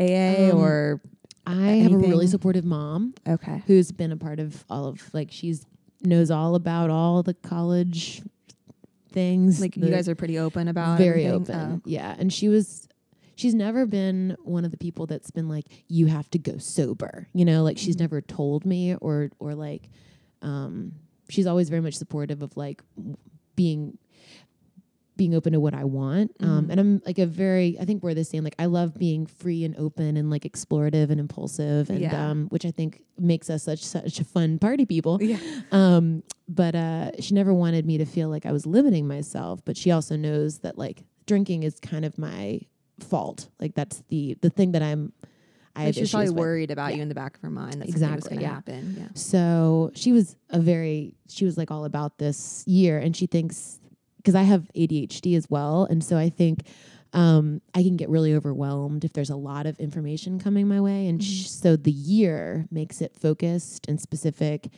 [0.00, 1.00] AA Um, or
[1.46, 3.62] I have a really supportive mom okay?
[3.66, 5.64] who's been a part of all of like she's
[6.02, 8.22] knows all about all the college
[9.10, 9.60] things.
[9.60, 11.56] Like you guys are pretty open about very everything?
[11.56, 11.72] open.
[11.78, 11.82] Oh.
[11.84, 12.84] Yeah, and she was.
[13.36, 17.28] She's never been one of the people that's been like, you have to go sober.
[17.32, 18.00] You know, like she's Mhm.
[18.00, 19.88] never told me or or like,
[20.42, 20.92] um,
[21.28, 22.82] she's always very much supportive of like
[23.56, 23.98] being
[25.16, 26.30] being open to what I want.
[26.38, 26.70] Um, Mhm.
[26.70, 28.44] and I'm like a very, I think we're the same.
[28.44, 32.30] Like I love being free and open and like explorative and impulsive, and Yeah.
[32.30, 35.20] um, which I think makes us such such fun party people.
[35.20, 35.38] Yeah.
[35.72, 39.60] Um, but uh, she never wanted me to feel like I was limiting myself.
[39.64, 42.60] But she also knows that like drinking is kind of my
[43.00, 43.48] fault.
[43.58, 45.12] Like that's the the thing that I'm.
[45.78, 46.38] I Like she's probably with.
[46.38, 46.96] worried about Yeah.
[46.96, 48.54] you in the back of her mind that Exactly, going to yeah.
[48.54, 48.94] happen.
[48.98, 49.08] Yeah.
[49.14, 53.78] So she was a very she was like all about this year, and she thinks
[54.16, 56.66] because I have ADHD as well, and so I think.
[57.14, 61.06] Um, I can get really overwhelmed if there's a lot of information coming my way,
[61.06, 61.48] and sh- Mhm.
[61.62, 64.68] so the year makes it focused and specific,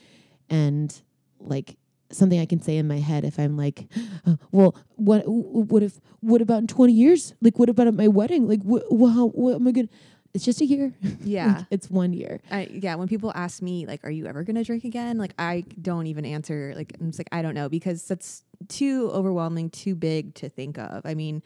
[0.48, 0.94] and
[1.40, 1.76] like
[2.12, 3.88] something I can say in my head if I'm like,
[4.26, 7.34] uh, well, what what if what about in 20 years?
[7.42, 8.46] Like what about at my wedding?
[8.46, 9.88] Like what what, how, what am I gonna?
[10.32, 10.92] It's just a year.
[11.22, 11.58] Yeah.
[11.58, 12.40] Like, it's one year.
[12.50, 15.64] I, yeah, when people ask me like, "Are you ever gonna drink again?" Like, I
[15.80, 16.72] don't even answer.
[16.74, 20.78] Like, I'm just like, I don't know because that's too overwhelming, too big to think
[20.78, 21.02] of.
[21.04, 21.42] I mean,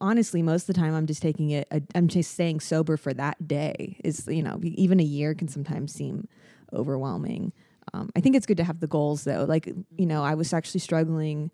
[0.00, 1.66] honestly, most of the time I'm just taking it.
[1.70, 4.00] i am just staying sober for that day.
[4.04, 6.28] Is you know even a year can sometimes seem
[6.72, 7.52] overwhelming.
[7.94, 9.44] Um, I think it's good to have the goals though.
[9.48, 11.50] Like you know, I was actually struggling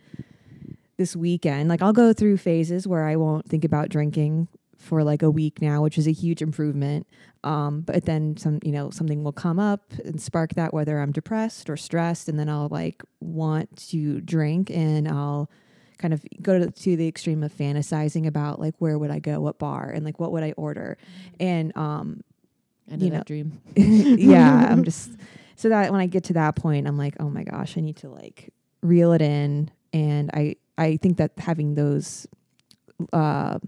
[0.96, 1.68] this weekend.
[1.68, 4.48] Like I'll go through phases where I won't think about drinking
[4.84, 7.06] for like a week now, which is a huge improvement.
[7.42, 11.12] Um, but then some, you know, something will come up and spark that, whether I'm
[11.12, 15.50] depressed or stressed, and then I'll like want to drink, and I'll
[15.98, 19.40] kind of go to, to the extreme of fantasizing about like where would I go,
[19.40, 20.96] what bar, and like what would I order,
[21.40, 22.22] and um,
[22.90, 23.60] I you know, dream.
[23.76, 25.10] yeah, I'm just
[25.56, 27.96] so that when I get to that point, I'm like, oh my gosh, I need
[27.96, 32.26] to like reel it in, and I I think that having those
[33.12, 33.58] uh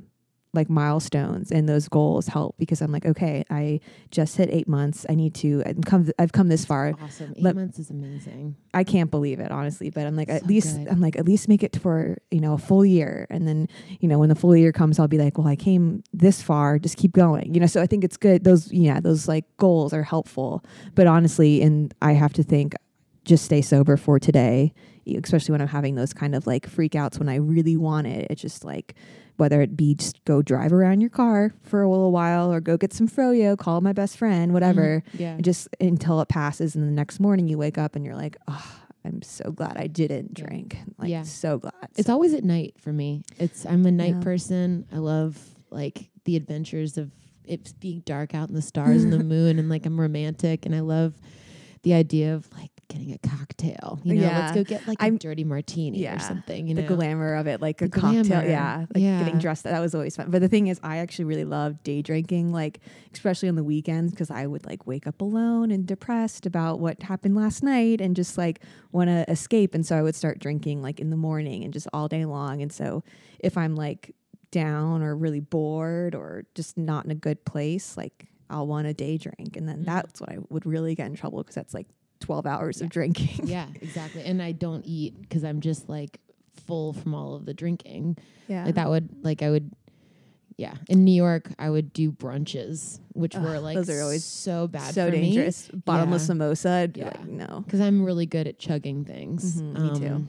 [0.56, 5.06] like milestones and those goals help because I'm like, okay, I just hit eight months.
[5.08, 5.62] I need to.
[5.66, 6.08] I've come.
[6.18, 6.94] I've come this far.
[7.00, 7.34] Awesome.
[7.36, 8.56] Eight Let- months is amazing.
[8.74, 9.90] I can't believe it, honestly.
[9.90, 10.88] But I'm like, at least good.
[10.88, 13.68] I'm like, at least make it for you know a full year, and then
[14.00, 16.78] you know when the full year comes, I'll be like, well, I came this far.
[16.78, 17.54] Just keep going.
[17.54, 17.66] You know.
[17.66, 18.44] So I think it's good.
[18.44, 20.64] Those yeah, those like goals are helpful.
[20.94, 22.74] But honestly, and I have to think,
[23.24, 24.72] just stay sober for today,
[25.06, 28.28] especially when I'm having those kind of like freakouts when I really want it.
[28.30, 28.94] It's just like
[29.36, 32.76] whether it be just go drive around your car for a little while or go
[32.76, 35.02] get some froyo, call my best friend, whatever.
[35.14, 35.20] Mhm.
[35.20, 35.40] Yeah.
[35.40, 38.80] Just until it passes and the next morning you wake up and you're like, oh,
[39.04, 40.78] I'm so glad I didn't drink.
[40.98, 41.22] Like Yeah.
[41.22, 41.74] so glad.
[41.96, 43.22] It's So- always at night for me.
[43.38, 44.20] It's I'm a night Yeah.
[44.22, 44.84] person.
[44.92, 45.38] I love
[45.70, 47.10] like the adventures of
[47.44, 50.74] it being dark out in the stars and the moon and like I'm romantic and
[50.74, 51.14] I love
[51.82, 54.00] the idea of like getting a cocktail.
[54.04, 56.16] You know, let's go get like a I'm- dirty martini Yeah.
[56.16, 56.68] or something.
[56.68, 58.42] You know, the glamour of it, like a The cocktail.
[58.44, 58.86] Yeah.
[58.94, 59.18] Like Yeah.
[59.22, 59.64] getting dressed.
[59.64, 60.30] That was always fun.
[60.30, 62.80] But the thing is, I actually really love day drinking, like
[63.12, 67.02] especially on the weekends, because I would like wake up alone and depressed about what
[67.02, 68.60] happened last night and just like
[68.92, 69.74] want to escape.
[69.74, 72.62] And so I would start drinking like in the morning and just all day long.
[72.62, 73.02] And so
[73.40, 74.14] if I'm like
[74.52, 78.94] down or really bored or just not in a good place, like I'll want a
[78.94, 79.56] day drink.
[79.56, 79.86] And then Mhm.
[79.86, 81.88] that's when I would really get in trouble because that's like
[82.20, 82.84] 12 hours Yeah.
[82.84, 83.46] of drinking.
[83.48, 84.22] yeah, exactly.
[84.24, 86.20] And I don't eat because I'm just like
[86.66, 88.16] full from all of the drinking.
[88.48, 88.64] Yeah.
[88.64, 89.70] Like that would like I would.
[90.58, 94.24] Yeah, in New York, I would do brunches, which Ugh, were like those are always
[94.24, 95.20] so bad, so for me.
[95.20, 95.68] dangerous.
[95.68, 96.34] Bottomless Yeah.
[96.34, 96.70] samosa.
[96.70, 97.06] I'd be Yeah.
[97.08, 97.60] like, no.
[97.66, 99.60] because I'm really good at chugging things.
[99.60, 100.14] Mhm, me too.
[100.14, 100.28] um,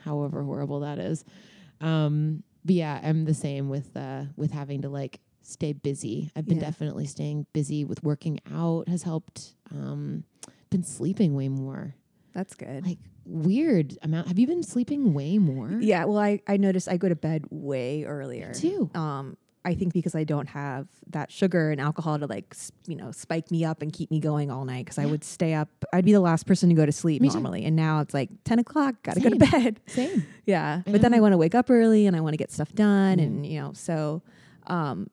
[0.00, 1.24] However horrible that is.
[1.80, 6.32] Um, but yeah, I'm the same with uh, with having to like stay busy.
[6.34, 6.64] I've been Yeah.
[6.64, 9.54] definitely staying busy with working out has helped.
[9.70, 10.24] Um,
[10.70, 11.94] been sleeping way more.
[12.32, 12.86] That's good.
[12.86, 14.28] Like weird amount.
[14.28, 15.78] Have you been sleeping way more?
[15.80, 18.52] yeah, well, I, I noticed I go to bed way earlier.
[18.54, 18.90] too.
[18.94, 22.54] Um, I think because I don't have that sugar and alcohol to like,
[22.86, 24.86] you know, spike me up and keep me going all night.
[24.86, 25.68] Because I would stay up.
[25.92, 27.34] I'd be the last person to go to sleep Me too.
[27.34, 28.94] normally, and now it's like ten o'clock.
[29.02, 29.80] Got to go to bed.
[29.86, 30.24] Same.
[30.46, 32.50] Yeah, I but then I want to wake up early and I want to get
[32.50, 33.24] stuff done, Yeah.
[33.26, 34.22] and you know, so.
[34.66, 35.08] Um,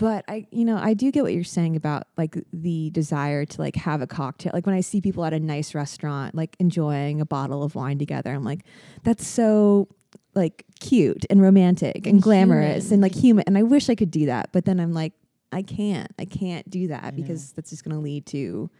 [0.00, 3.60] but I, you know, I do get what you're saying about like the desire to
[3.60, 4.50] like have a cocktail.
[4.54, 7.98] Like when I see people at a nice restaurant, like enjoying a bottle of wine
[7.98, 8.60] together, I'm like,
[9.04, 9.88] that's so
[10.34, 12.92] like cute and romantic and, glamorous human.
[12.94, 13.44] and like human.
[13.46, 15.12] And I wish I could do that, but then I'm like,
[15.52, 16.10] I can't.
[16.18, 18.70] I can't do that because that's just going to lead to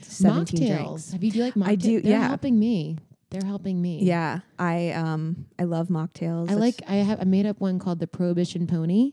[0.00, 0.76] 17 Mocktails.
[0.76, 1.12] drinks.
[1.12, 1.68] Have you do you like mocktails?
[1.68, 2.28] I do, They're yeah.
[2.28, 2.96] helping me.
[3.30, 4.00] They're helping me.
[4.02, 6.50] Yeah, I um I love mocktails.
[6.50, 9.12] I like I have I made up one called the Prohibition Pony,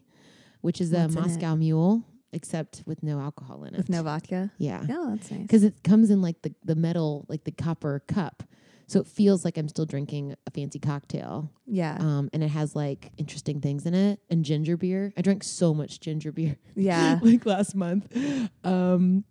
[0.62, 1.20] which is a What's it?
[1.20, 3.78] Moscow Mule, except with no alcohol in it.
[3.78, 4.52] with no vodka.
[4.58, 5.42] yeah, Oh, that's nice.
[5.42, 8.44] because it comes in like the the metal like the copper cup,
[8.88, 11.52] so it feels like I'm still drinking a fancy cocktail.
[11.66, 15.14] Yeah, Um, and it has like interesting things in it and ginger beer.
[15.18, 16.58] I drank so much ginger beer.
[16.76, 17.20] yeah.
[17.22, 18.16] like last month.
[18.64, 19.24] Um,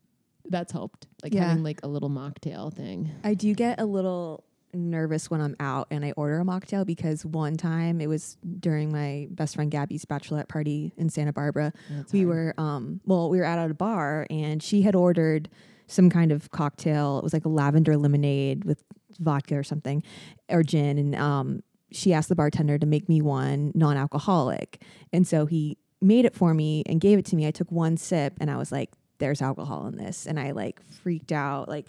[0.50, 1.06] that's helped.
[1.22, 1.48] Like Yeah.
[1.48, 3.10] having like a little mocktail thing.
[3.24, 7.24] I do get a little nervous when I'm out and I order a mocktail because
[7.24, 11.72] one time it was during my best friend Gabby's bachelorette party in Santa Barbara.
[11.90, 12.28] That's we hard.
[12.28, 15.48] were um well, we were out at a bar and she had ordered
[15.86, 17.18] some kind of cocktail.
[17.18, 18.82] It was like a lavender lemonade with
[19.18, 20.02] vodka or something
[20.48, 24.82] or gin and um she asked the bartender to make me one non-alcoholic.
[25.12, 27.46] And so he made it for me and gave it to me.
[27.46, 30.80] I took one sip and I was like there's alcohol in this and I like
[30.82, 31.68] freaked out.
[31.68, 31.86] Like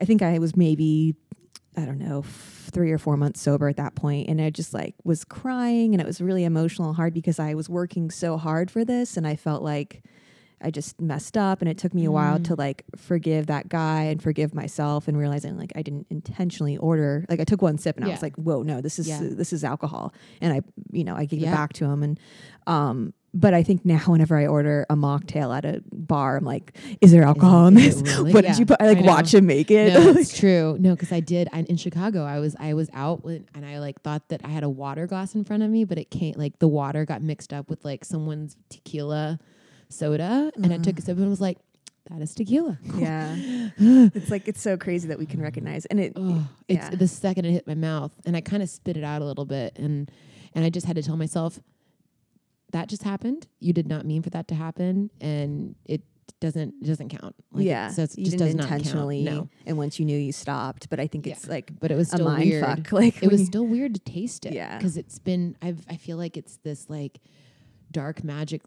[0.00, 1.14] I think I was maybe
[1.76, 4.74] I don't know, f- three or four months sober at that point, and I just
[4.74, 8.36] like was crying, and it was really emotional and hard because I was working so
[8.36, 10.02] hard for this, and I felt like
[10.64, 12.44] I just messed up, and it took me a while Mm.
[12.44, 17.24] to like forgive that guy and forgive myself, and realizing like I didn't intentionally order.
[17.28, 19.20] Like I took one sip, and I was like, "Whoa, no, this is Yeah.
[19.22, 20.60] this is alcohol," and I,
[20.92, 21.48] you know, I gave Yeah.
[21.52, 22.20] it back to him, and
[22.66, 26.76] um, but I think now whenever I order a mocktail at a bar, I'm like,
[27.00, 28.02] is there alcohol in this?
[28.02, 28.32] really?
[28.34, 28.76] What Yeah, did you put?
[28.80, 29.94] I like I watch him make it.
[29.94, 30.76] No, it's true.
[30.78, 31.48] No, because I did.
[31.52, 34.48] I, in Chicago, I was I was out with, and I like thought that I
[34.48, 36.36] had a water glass in front of me, but it can't.
[36.38, 39.38] Like the water got mixed up with like someone's tequila
[39.88, 41.04] soda, and I took a mm.
[41.04, 41.58] sip and was like,
[42.10, 43.34] "That is tequila." yeah.
[43.78, 46.96] it's like it's so crazy that we can recognize and it Oh, it's Yeah.
[46.96, 49.46] the second it hit my mouth, and I kind of spit it out a little
[49.46, 50.10] bit, and
[50.54, 51.58] and I just had to tell myself
[52.72, 53.46] that just happened.
[53.60, 56.02] You did not mean for that to happen, and it
[56.40, 57.34] doesn't it doesn't count.
[57.52, 57.90] Like, yeah.
[57.90, 58.80] it just, you just didn't does not count.
[58.80, 60.90] intentionally No, and once you knew you stopped.
[60.90, 62.64] But I think it's like but it was still weird.
[62.64, 62.92] fuck.
[62.92, 64.52] Like It was you- still weird to taste it.
[64.52, 64.76] Yeah.
[64.76, 65.56] because it's been.
[65.62, 65.84] I've.
[65.88, 67.20] I feel like it's this like
[67.90, 68.62] dark magic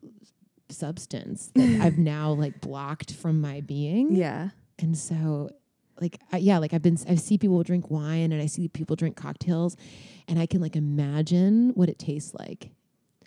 [0.70, 4.16] substance that I've now like blocked from my being.
[4.16, 4.50] Yeah.
[4.80, 5.50] And so,
[6.02, 8.96] like, I, yeah, like I've been, I see people drink wine and I see people
[8.98, 9.78] drink cocktails,
[10.28, 12.72] and I can like imagine what it tastes like,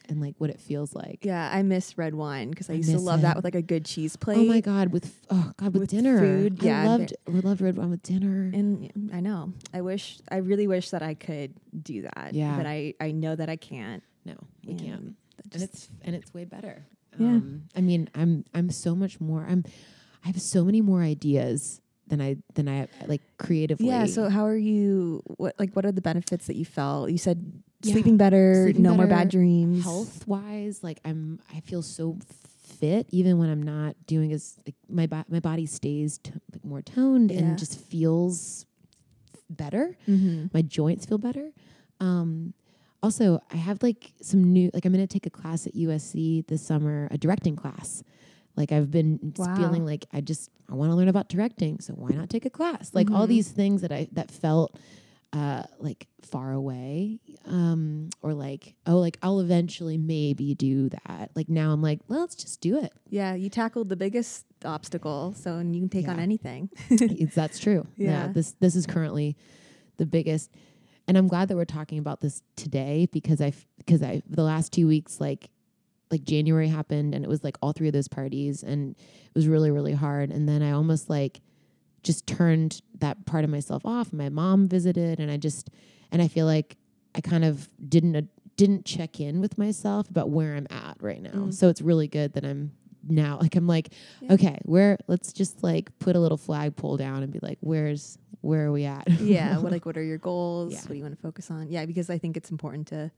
[0.09, 1.25] and like what it feels like.
[1.25, 1.51] Yeah.
[1.53, 3.23] I miss red wine because I, I used to love it.
[3.23, 4.39] that with like a good cheese plate.
[4.39, 7.41] Oh my god, with oh god, with, With dinner, food, yeah, I ve- loved, we
[7.41, 8.51] loved red wine with dinner.
[8.55, 9.53] And I know.
[9.73, 12.31] I wish I really wish that I could do that.
[12.33, 12.57] Yeah.
[12.57, 14.03] But I, I know that I can't.
[14.25, 15.17] no, we and can't.
[15.53, 16.87] and it's and it's way better.
[17.19, 17.29] Yeah.
[17.29, 19.45] Um, I mean, I'm I'm so much more.
[19.49, 19.65] I'm
[20.25, 23.89] I have so many more ideas than I than I like creatively.
[23.89, 24.07] Yeah.
[24.07, 25.23] So how are you?
[25.37, 27.11] What like what are the benefits that you felt?
[27.11, 27.93] You said Yeah.
[27.93, 29.85] sleeping better, Sleeping no more bad dreams.
[29.85, 32.17] health wise, like I'm I feel so
[32.79, 36.65] fit even when I'm not doing as like my bo- my body stays t- like
[36.65, 37.39] more toned Yeah.
[37.41, 38.67] and just feels
[39.51, 39.97] better.
[40.09, 40.47] Mm-hmm.
[40.53, 41.53] my joints feel better.
[42.01, 42.53] Um,
[43.03, 46.47] also, I have like some new, like I'm going to take a class at USC
[46.49, 48.03] this summer, a directing class.
[48.57, 49.55] Like I've been Wow.
[49.57, 52.51] feeling like I just I want to learn about directing, so why not take a
[52.51, 52.91] class?
[52.93, 53.29] Like all Mhm.
[53.29, 54.77] these things that I that felt
[55.33, 61.31] uh, like far away, um, or like oh, like I'll eventually maybe do that.
[61.35, 62.93] Like now I'm like, well, let's just do it.
[63.09, 66.71] Yeah, you tackled the biggest obstacle, so and you can take on anything.
[67.35, 67.87] that's true.
[67.97, 68.27] Yeah.
[68.27, 68.33] Yeah.
[68.33, 69.37] This this is currently
[69.99, 70.51] the biggest,
[71.07, 74.73] and I'm glad that we're talking about this today because I because I the last
[74.73, 75.51] two weeks like
[76.11, 79.47] like January happened and it was like all three of those parties and it was
[79.47, 81.41] really really hard and then I almost like
[82.03, 84.13] just turned that part of myself off.
[84.13, 85.71] My mom visited and I just
[86.11, 86.77] and I feel like
[87.15, 88.23] I kind of didn't uh,
[88.57, 91.31] didn't check in with myself about where I'm at right now.
[91.31, 91.55] Mm.
[91.55, 92.73] So it's really good that I'm
[93.09, 94.35] now like I'm like Yeah.
[94.35, 98.67] okay, where let's just like put a little flagpole down and be like where's where
[98.67, 99.09] are we at?
[99.21, 99.59] yeah.
[99.61, 100.73] What like what are your goals?
[100.73, 100.81] Yeah.
[100.81, 101.69] What do you want to focus on?
[101.69, 103.11] Yeah, because I think it's important to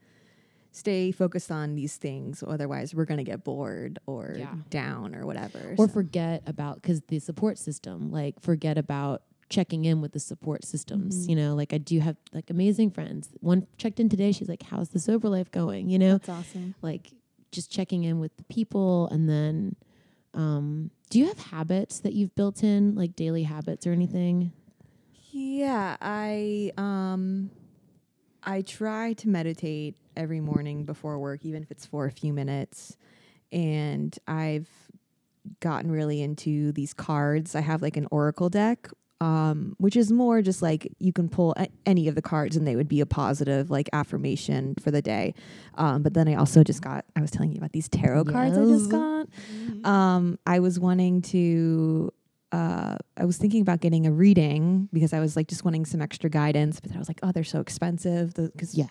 [0.72, 2.42] stay focused on these things.
[2.46, 4.54] Otherwise, we're gonna get bored or Yeah.
[4.70, 5.74] down or whatever.
[5.78, 5.92] or so.
[5.92, 11.26] forget about because the support system like forget about checking in with the support systems
[11.26, 11.30] Mhm.
[11.30, 14.62] you know like i do have like amazing friends one checked in today she's like
[14.62, 16.72] how's the sober life going you know that's awesome.
[16.83, 17.12] like
[17.50, 19.74] just checking in with the people and then
[20.35, 24.52] um do you have habits that you've built in like daily habits or anything
[25.33, 27.50] Yeah, I um
[28.42, 32.96] I try to meditate every morning before work, even if it's for a few minutes.
[33.53, 34.68] And I've
[35.61, 37.55] gotten really into these cards.
[37.55, 38.88] I have like an oracle deck,
[39.20, 42.66] um, which is more just like you can pull a- any of the cards and
[42.66, 45.35] they would be a positive like affirmation for the day.
[45.74, 48.57] Um, but then I also just got I was telling you about these tarot cards
[48.57, 48.68] I Yes.
[48.70, 49.26] just got.
[49.85, 52.12] Um, I was wanting to.
[52.52, 56.00] Uh, I was thinking about getting a reading because I was like just wanting some
[56.02, 58.34] extra guidance, but then I was like, oh, they're so expensive.
[58.34, 58.86] Because Yeah.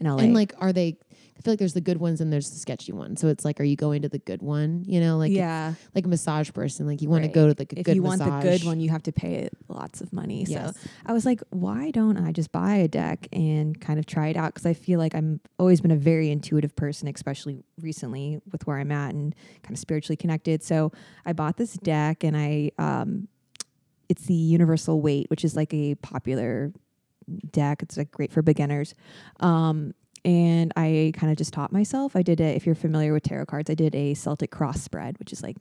[0.00, 0.98] in LA, and like are they
[1.38, 3.60] i feel like there's the good ones and there's the sketchy ones so it's like
[3.60, 6.86] are you going to the good one you know like yeah, like a massage person
[6.86, 7.32] like you want Right.
[7.32, 9.12] to go to like a if good you want the good one, you have to
[9.12, 10.44] pay lots of money.
[10.44, 10.74] yes.
[10.74, 14.28] So I was like, why don't I just buy a deck and kind of try
[14.28, 14.54] it out?
[14.54, 18.78] Because I feel like I'm always been a very intuitive person, especially recently with where
[18.78, 20.62] I'm at and kind of spiritually connected.
[20.62, 20.92] So
[21.26, 23.28] I bought this deck and I, um,
[24.08, 26.72] it's the Universal Waite, which is like a popular
[27.50, 27.82] deck.
[27.82, 28.94] It's like great for beginners.
[29.40, 29.92] Um,
[30.28, 32.14] and I kind of just taught myself.
[32.14, 32.54] I did it.
[32.54, 35.56] If you're familiar with tarot cards, I did a Celtic cross spread, which is like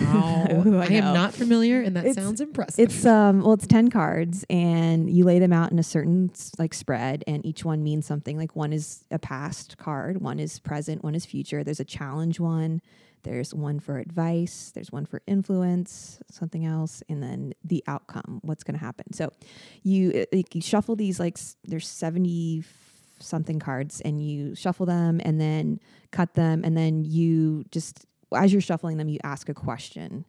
[0.00, 0.46] Wow.
[0.48, 2.88] I I, am not familiar, and that It's- sounds impressive.
[2.88, 6.72] It's um well it's 10 cards and you lay them out in a certain like
[6.72, 8.38] spread and each one means something.
[8.38, 11.62] Like one is a past card, one is present, one is future.
[11.62, 12.80] There's a challenge one,
[13.24, 18.64] there's one for advice, there's one for influence, something else and then the outcome, what's
[18.64, 19.12] going to happen.
[19.12, 19.32] So
[19.82, 22.62] you you shuffle these like there's 70
[23.20, 28.52] something cards and you shuffle them and then cut them and then you just as
[28.52, 30.24] you're shuffling them you ask a question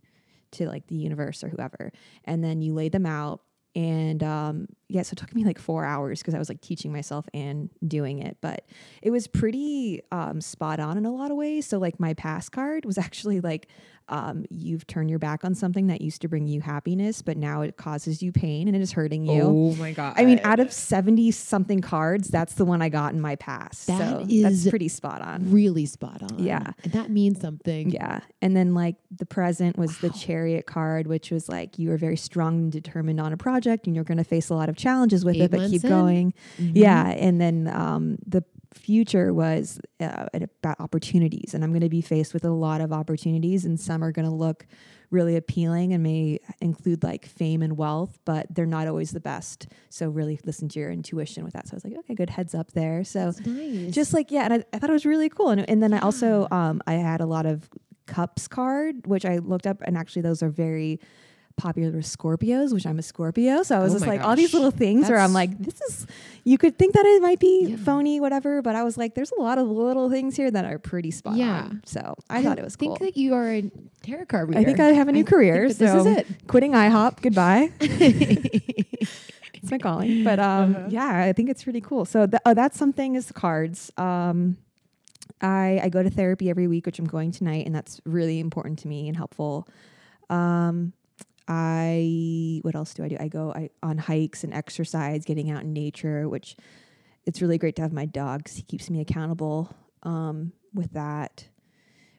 [0.51, 1.91] to like the universe or whoever
[2.25, 3.41] and then you lay them out
[3.75, 6.91] and um, yeah, so it took me like four hours because I was like teaching
[6.91, 8.65] myself and doing it, but
[9.01, 11.67] it was pretty um, spot on in a lot of ways.
[11.67, 13.67] So like my pass card was actually like
[14.09, 17.61] um, you've turned your back on something that used to bring you happiness, but now
[17.61, 19.41] it causes you pain and it is hurting you.
[19.43, 20.15] Oh my god!
[20.17, 23.87] I mean, out of seventy something cards, that's the one I got in my past.
[23.87, 25.51] That so is that's pretty spot on.
[25.51, 26.39] really spot on.
[26.39, 26.71] Yeah.
[26.83, 27.91] and that means something.
[27.91, 28.19] Yeah.
[28.41, 32.17] And then like the present was the chariot card, which was like you were very
[32.17, 35.23] strong and determined on a project and you're going to face a lot of challenges
[35.23, 35.89] with Eight it, but keep in?
[35.89, 36.33] going.
[36.57, 36.71] Mhm.
[36.75, 37.09] Yeah.
[37.09, 38.43] And then um, the
[38.73, 41.53] future was uh, about opportunities.
[41.53, 44.27] And I'm going to be faced with a lot of opportunities, and some are going
[44.27, 44.65] to look
[45.11, 49.67] really appealing and may include like fame and wealth, but they're not always the best.
[49.89, 51.67] So really listen to your intuition with that.
[51.67, 53.03] So I was like, okay, good heads up there.
[53.03, 53.91] So nice.
[53.91, 55.99] just like yeah and I, I thought it was really cool and, and then i
[55.99, 57.69] also um i had a lot of
[58.05, 60.99] cups card which i looked up and actually those are very
[61.59, 64.53] popular with scorpios which i'm a scorpio so i was Oh just like all these
[64.53, 66.07] little things where i'm like this is
[66.45, 67.77] you could think that it might be Yeah.
[67.77, 70.79] phony whatever but i was like there's a lot of little things here that are
[70.79, 71.63] pretty spot Yeah.
[71.63, 72.93] on so i, thought it was cool.
[72.93, 73.71] I think that you are a
[74.03, 74.59] tarot card reader.
[74.61, 76.27] i think i have a new I career so this is it.
[76.47, 77.71] quitting ihop goodbye
[79.61, 80.23] it's my calling.
[80.23, 80.87] But um, Uh-huh.
[80.89, 82.05] yeah, I think it's pretty cool.
[82.05, 83.91] So th- oh, that's something is the cards.
[83.97, 84.57] Um,
[85.41, 88.79] I I go to therapy every week, which I'm going tonight, and that's really important
[88.79, 89.67] to me and helpful.
[90.29, 90.93] Um,
[91.49, 93.17] I what else do I do?
[93.19, 96.55] I go I, on hikes and exercise, getting out in nature, which
[97.25, 101.45] it's really great to have my dog 'cause he keeps me accountable um, with that.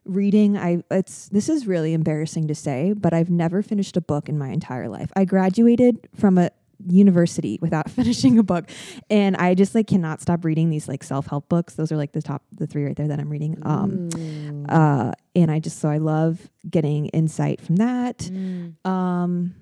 [0.04, 4.28] Reading, I it's this is really embarrassing to say, but I've never finished a book
[4.28, 5.12] in my entire life.
[5.14, 6.50] I graduated from a
[6.86, 8.70] university without finishing a book,
[9.08, 11.74] and I just like cannot stop reading these like self help books.
[11.74, 13.58] Those are like the top the three right there that I'm reading.
[13.62, 14.66] Um, Ooh.
[14.68, 18.18] uh, and I just so I love getting insight from that.
[18.18, 18.74] Mm.
[18.86, 19.54] Um,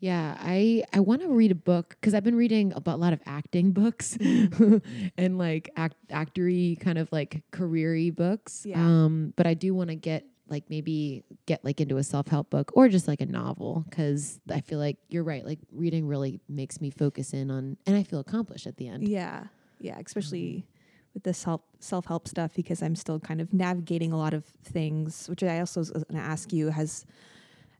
[0.00, 3.12] Yeah, I I want to read a book because I've been reading about a lot
[3.12, 4.16] of acting books
[5.16, 8.64] and like act actory kind of like careery books.
[8.66, 8.80] Yeah.
[8.80, 12.50] Um, but I do want to get like maybe get like into a self help
[12.50, 15.44] book or just like a novel because I feel like you're right.
[15.44, 19.08] Like reading really makes me focus in on and I feel accomplished at the end.
[19.08, 19.44] Yeah.
[19.80, 19.98] Yeah.
[20.04, 20.66] Especially mm-hmm.
[21.14, 24.44] with this help self help stuff because I'm still kind of navigating a lot of
[24.64, 27.04] things, which I also was going to ask you has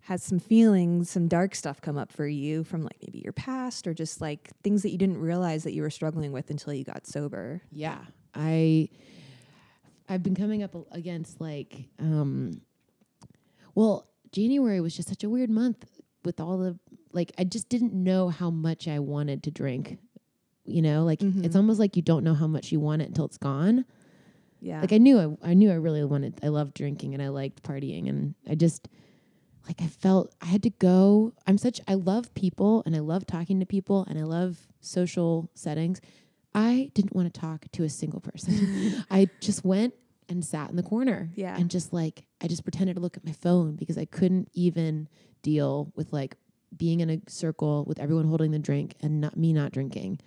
[0.07, 3.89] has some feelings, some dark stuff come up for you from like maybe your past
[3.89, 6.85] or just like things that you didn't realize that you were struggling with until you
[6.85, 7.61] got sober.
[7.73, 7.99] Yeah,
[8.33, 8.89] I
[10.09, 12.61] I've been coming up against like um
[13.75, 15.85] well, January was just such a weird month
[16.25, 16.79] with all the
[17.13, 19.99] like I just didn't know how much I wanted to drink.
[20.65, 21.45] You know, like Mhm.
[21.45, 23.85] it's almost like you don't know how much you want it until it's gone.
[24.61, 24.81] Yeah.
[24.81, 27.63] Like I knew I, I knew I really wanted I loved drinking and I liked
[27.63, 28.89] partying and I just
[29.67, 31.33] like I felt I had to go.
[31.47, 35.51] I'm such I love people and I love talking to people and I love social
[35.55, 36.01] settings.
[36.57, 39.05] I didn't want to talk to a single person.
[39.11, 39.93] I just went
[40.29, 41.31] and sat in the corner.
[41.35, 41.55] Yeah.
[41.55, 45.07] And just like I just pretended to look at my phone because I couldn't even
[45.43, 46.37] deal with like
[46.75, 50.19] being in a circle with everyone holding the drink and not me not drinking.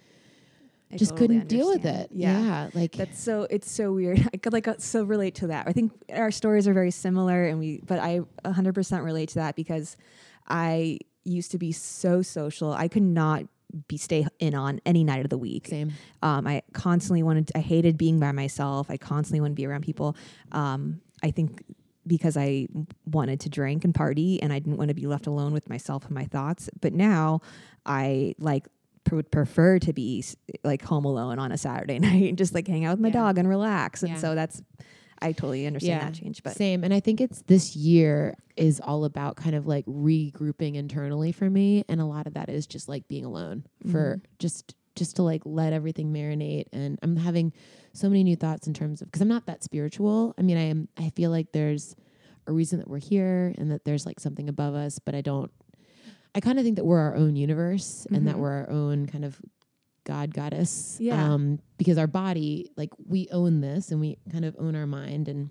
[0.92, 2.12] I just totally couldn't deal with understand.
[2.12, 2.18] it.
[2.18, 2.70] Yeah.
[2.76, 4.20] like That's so it's so weird.
[4.34, 5.68] I could like uh, so relate to that.
[5.68, 9.56] I think our stories are very similar and we but I 100% relate to that
[9.56, 9.98] because
[10.48, 12.72] I used to be so social.
[12.72, 13.46] I could not
[13.88, 15.68] be stay in on any night of the week.
[15.68, 15.92] same.
[16.22, 18.90] Um, I constantly wanted I hated being by myself.
[18.90, 20.16] I constantly wanted to be around people.
[20.52, 21.64] Um, I think
[22.08, 22.68] because I
[23.06, 26.06] wanted to drink and party and I didn't want to be left alone with myself
[26.06, 26.70] and my thoughts.
[26.82, 27.42] But now
[27.86, 28.68] I like
[29.12, 30.24] would prefer to be
[30.64, 33.14] like home alone on a Saturday night and just like hang out with my Yeah.
[33.26, 34.02] dog and relax.
[34.04, 34.20] And Yeah.
[34.20, 34.62] so that's
[35.22, 36.06] I totally understand Yeah.
[36.06, 36.44] that change.
[36.44, 36.84] But Same.
[36.84, 41.50] And I think it's this year is all about kind of like regrouping internally for
[41.50, 41.84] me.
[41.90, 44.26] And a lot of that is just like being alone for Mhm.
[44.40, 46.66] just just to like let everything marinate.
[46.74, 47.54] And I'm having
[47.94, 50.34] so many new thoughts in terms of because I'm not that spiritual.
[50.38, 51.96] I mean, I am I feel like there's
[52.48, 55.52] a reason that we're here and that there's like something above us, but I don't
[56.36, 58.40] I kind of think that we're our own universe and that Mhm.
[58.40, 59.42] we're our own kind of
[60.04, 60.98] God goddess.
[61.00, 61.34] Yeah.
[61.34, 65.28] Um, because our body, like we own this and we kind of own our mind.
[65.28, 65.50] And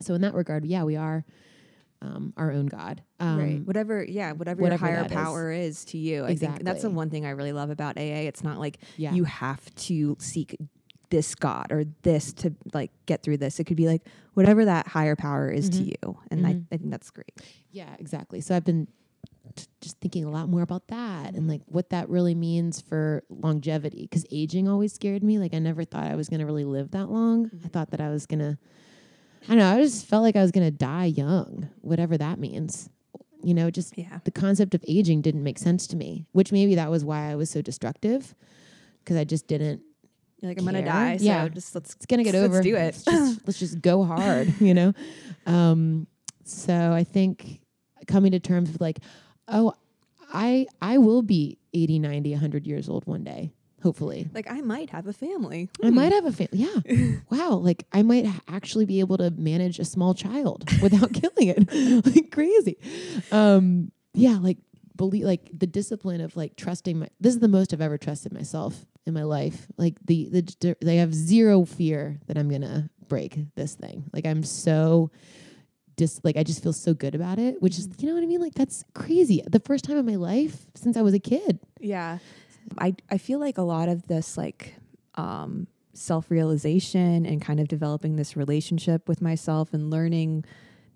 [0.00, 1.24] so in that regard, yeah, we are
[2.02, 3.02] um, our own God.
[3.18, 3.60] Um, right.
[3.64, 5.84] Whatever, yeah, whatever, whatever your higher power is.
[5.86, 6.24] to you.
[6.24, 8.24] I think that's the one thing I really love about AA.
[8.26, 9.12] It's not like Yeah.
[9.12, 10.56] you have to seek
[11.10, 13.58] this God or this to like get through this.
[13.60, 15.86] It could be like whatever that higher power is to Mhm.
[15.88, 16.18] you.
[16.30, 16.66] And I, Mhm.
[16.72, 17.32] I think that's great.
[17.72, 18.40] Yeah, exactly.
[18.40, 18.86] So I've been
[19.80, 24.02] just thinking a lot more about that and like what that really means for longevity
[24.02, 25.38] because aging always scared me.
[25.38, 27.46] Like I never thought I was going to really live that long.
[27.52, 27.72] I Mhm.
[27.72, 28.58] thought that I was going to,
[29.44, 32.38] I don't know, I just felt like I was going to die young, whatever that
[32.38, 32.88] means.
[33.42, 34.20] You know, just Yeah.
[34.24, 37.36] the concept of aging didn't make sense to me, which maybe that was why I
[37.36, 38.34] was so destructive
[39.02, 39.80] because I just didn't.
[40.42, 41.16] You're like, I'm gonna die.
[41.18, 41.48] So Yeah.
[41.48, 42.62] just let's It's gonna get Let's over.
[42.62, 42.94] do it.
[42.96, 44.92] Let's just, let's just go hard, you know.
[45.46, 46.06] Um,
[46.44, 47.60] so I think
[48.06, 48.98] coming to terms with like,
[49.50, 49.74] oh,
[50.32, 54.28] I I will be 80, 90, 100 years old one day, hopefully.
[54.34, 55.68] like I might have a family.
[55.82, 55.94] I Hmm.
[55.94, 56.58] might have a family.
[56.58, 57.16] Yeah.
[57.30, 57.54] wow.
[57.56, 62.06] Like I might actually be able to manage a small child without killing it.
[62.06, 62.76] like crazy.
[63.32, 64.38] Um, yeah.
[64.40, 64.58] Like
[64.96, 68.32] believe, like the discipline of like trusting my, this is the most I've ever trusted
[68.32, 69.66] myself in my life.
[69.78, 74.04] Like the, the, they have zero fear that I'm going to break this thing.
[74.12, 75.10] Like I'm so
[76.00, 78.26] just like, I just feel so good about it, which is, you know what I
[78.26, 78.40] mean?
[78.40, 79.42] Like that's crazy.
[79.46, 81.60] The first time in my life since I was a kid.
[81.78, 82.18] Yeah.
[82.78, 84.74] I I feel like a lot of this like
[85.16, 90.44] um self-realization and kind of developing this relationship with myself and learning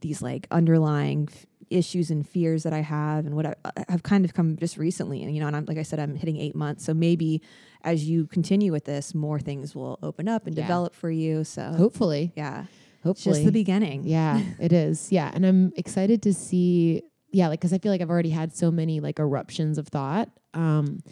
[0.01, 3.55] these like underlying f- issues and fears that I have and what I,
[3.89, 6.15] have kind of come just recently and you know and I'm like I said I'm
[6.15, 7.43] hitting 8 months so maybe
[7.83, 10.63] as you continue with this more things will open up and Yeah.
[10.65, 12.33] develop for you so Hopefully.
[12.37, 12.67] yeah
[13.13, 15.11] it's just the beginning Yeah, it is.
[15.13, 17.03] Yeah, and I'm excited to see.
[17.31, 20.31] Yeah, like because I feel like I've already had so many like eruptions of thought,
[20.55, 21.03] um,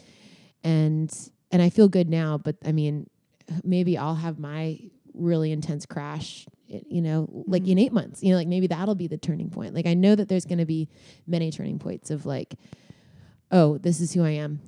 [0.63, 1.13] and
[1.51, 2.37] and I feel good now.
[2.37, 3.09] But I mean,
[3.63, 4.79] maybe I'll have my
[5.13, 6.45] really intense crash.
[6.67, 8.23] You know, like in eight months.
[8.23, 9.75] You know, like maybe that'll be the turning point.
[9.75, 10.89] Like I know that there's going to be
[11.27, 12.55] many turning points of like,
[13.51, 14.61] oh, this is who I am.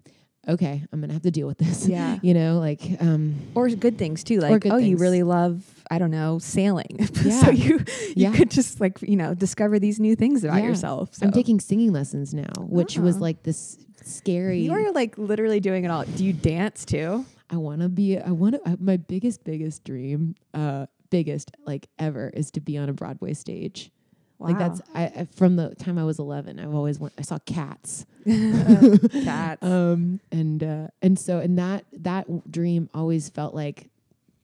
[0.47, 1.87] Okay, I'm gonna have to deal with this.
[1.95, 2.19] Yeah.
[2.21, 6.11] you know, like um, or good things too like oh you really love i don't
[6.11, 7.41] know sailing Yeah.
[7.43, 8.33] so you you Yeah.
[8.33, 10.69] could just like you know discover these new things about Yeah.
[10.69, 11.25] yourself so.
[11.25, 13.19] I'm taking singing lessons now, which was Oh.
[13.19, 14.61] like this scary.
[14.61, 18.17] you are like literally doing it all do you dance too I want to be.
[18.17, 18.77] I want to.
[18.81, 23.91] My biggest, biggest dream, uh, biggest like ever, is to be on a Broadway stage.
[24.39, 26.59] Like that's I, I from the time I was 11.
[26.59, 27.13] I've always went.
[27.17, 28.05] I saw Cats.
[28.25, 33.89] cats Um, and uh, and so and that that dream always felt like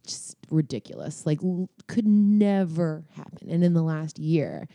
[0.05, 1.25] just ridiculous.
[1.25, 3.49] Like l- could never happen.
[3.49, 4.67] And in the last year,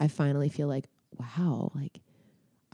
[0.00, 0.86] I finally feel like
[1.18, 2.00] wow, like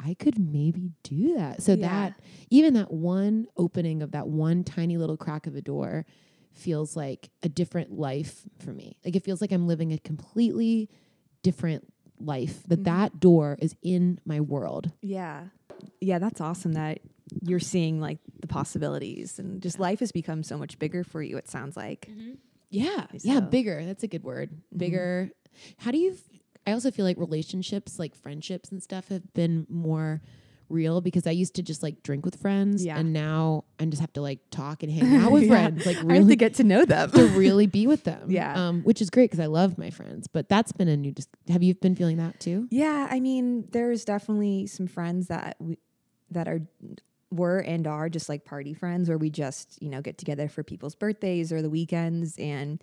[0.03, 1.63] I could maybe do that.
[1.63, 1.89] So Yeah.
[1.89, 6.07] that even that one opening of that one tiny little crack of a door
[6.53, 8.97] feels like a different life for me.
[9.05, 10.89] Like it feels like I'm living a completely
[11.43, 11.87] different
[12.19, 12.63] life.
[12.69, 12.85] That Mhm.
[12.85, 14.93] that door is in my world.
[15.03, 15.47] yeah
[16.01, 16.99] yeah that's awesome that
[17.41, 21.39] you're seeing like the possibilities and just life has become so much bigger for you
[21.39, 22.09] it sounds like
[22.73, 23.07] Yeah.
[23.23, 23.41] Yeah.
[23.41, 23.85] So- Bigger.
[23.85, 24.51] That's a good word.
[24.53, 24.79] Mhm.
[24.79, 25.31] Bigger.
[25.79, 29.67] How do you, f- I also feel like relationships, like friendships and stuff, have been
[29.69, 30.21] more
[30.71, 32.85] real because I used to just like drink with friends.
[32.85, 32.99] Yeah.
[32.99, 35.49] And now I just have to like talk and hang out with Yeah.
[35.51, 35.87] friends.
[35.87, 38.25] Like i have really to get to know them to really be with them.
[38.31, 38.55] Yeah.
[38.69, 40.27] Um, which is great because I love my friends.
[40.29, 41.13] But that's been a new.
[41.13, 42.69] Dis- have you been feeling that too?
[42.71, 45.79] Yeah, I mean, there's definitely some friends that we
[46.31, 46.61] that are
[47.33, 50.63] were and are just like party friends where we just, you know, get together for
[50.63, 52.83] people's birthdays or the weekends and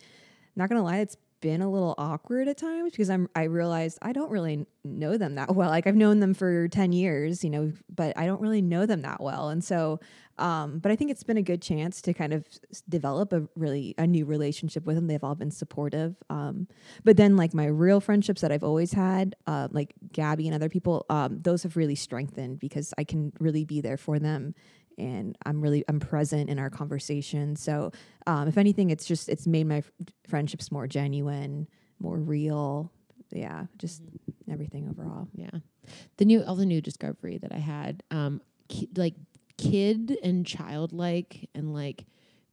[0.56, 4.14] not to lie, it's been a little awkward at times because I'm I realized I
[4.14, 5.70] don't really know them that well.
[5.70, 9.02] Like I've known them for 10 years, you know, but I don't really know them
[9.02, 9.50] that well.
[9.50, 10.00] And so
[10.40, 12.48] um but I think it's been a good chance to kind of
[12.88, 15.08] develop a really a new relationship with them.
[15.08, 16.16] They've all been supportive.
[16.30, 16.68] Um
[17.04, 20.70] but then like my real friendships that I've always had, uh, like Gabby and other
[20.70, 24.56] people, um, those have really strengthened because I can really be there for them
[24.98, 27.56] and I'm really I'm present in our conversation.
[27.56, 27.92] So
[28.26, 29.92] um, if anything, it's just it's made my f-
[30.28, 31.68] friendships more genuine,
[32.00, 32.92] more real.
[33.32, 34.02] Yeah, just
[34.50, 35.28] everything overall.
[35.34, 35.50] Yeah.
[36.18, 39.16] The new, all the new discovery that I had, um, ki- like
[39.58, 42.06] kid and childlike and like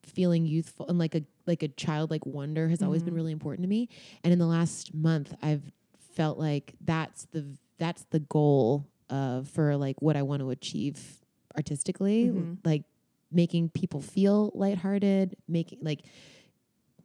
[0.03, 3.17] feeling youthful and like a like a childlike wonder has always been Mhm.
[3.17, 3.89] really important to me.
[4.23, 5.71] And in the last month, I've
[6.15, 7.45] felt like that's the
[7.79, 11.21] that's the goal uh, for like what I want to achieve
[11.57, 12.59] artistically, Mhm.
[12.65, 12.85] like
[13.33, 16.03] making people feel lighthearted, making like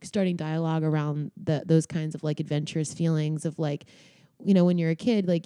[0.01, 3.85] starting dialogue around the those kinds of like adventurous feelings of like
[4.43, 5.45] you know when you're a kid like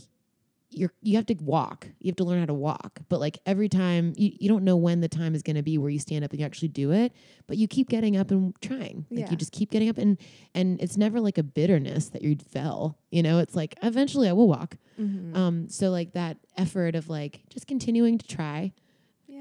[0.70, 3.68] you're you have to walk you have to learn how to walk but like every
[3.70, 6.24] time you, you don't know when the time is going to be where you stand
[6.24, 7.12] up and you actually do it
[7.48, 9.32] but you keep getting up and trying like Yeah.
[9.32, 10.18] you just keep getting up and
[10.54, 14.34] and it's never like a bitterness that you fell you know it's like eventually i
[14.34, 15.36] will walk Mm-hmm.
[15.36, 18.72] um so like that effort of like just continuing to try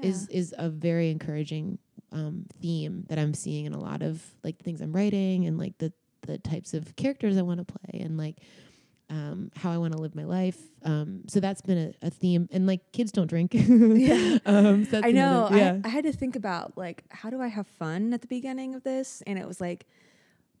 [0.03, 1.77] is is a very encouraging
[2.11, 5.77] um, theme that I'm seeing in a lot of like things I'm writing and like
[5.79, 5.91] the
[6.27, 8.37] the types of characters I want to play and like
[9.09, 10.57] um, how I want to live my life.
[10.83, 12.47] Um, so that's been a, a theme.
[12.51, 13.53] And like kids don't drink.
[13.53, 14.37] Yeah.
[14.45, 15.47] um, so I know.
[15.47, 15.77] another- yeah.
[15.83, 18.73] I, I had to think about like how do I have fun at the beginning
[18.75, 19.85] of this, and it was like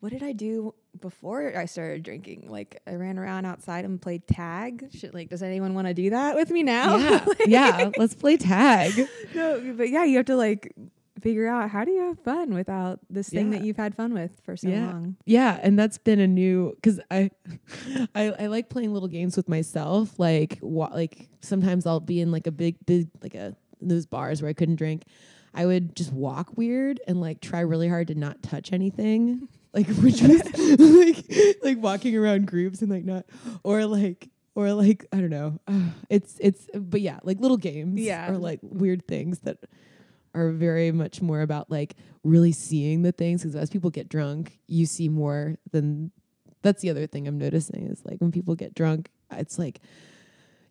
[0.03, 2.47] what did I do before I started drinking?
[2.49, 4.89] Like I ran around outside and played tag.
[4.93, 6.97] Shit, like does anyone want to do that with me now?
[6.97, 7.89] Yeah, Like- yeah.
[7.97, 8.91] Let's play tag.
[9.33, 10.73] no, but yeah, you have to like
[11.21, 13.59] figure out how do you have fun without this thing Yeah.
[13.59, 14.87] that you've had fun with for so Yeah.
[14.87, 15.15] long.
[15.25, 17.31] Yeah, and that's been a new because I,
[18.13, 20.19] I I like playing little games with myself.
[20.19, 24.41] Like wa- like sometimes I'll be in like a big big like a those bars
[24.41, 25.03] where I couldn't drink.
[25.53, 29.47] I would just walk weird and like try really hard to not touch anything.
[29.73, 31.25] Like which was like
[31.63, 33.25] like walking around groups and like not
[33.63, 35.59] or like or like I don't know.
[35.67, 38.31] Uh, it's it's but yeah, like little games Yeah.
[38.31, 39.57] or like weird things that
[40.35, 44.59] are very much more about like really seeing the things because as people get drunk,
[44.67, 46.11] you see more than
[46.61, 49.79] that's the other thing I'm noticing is like when people get drunk, it's like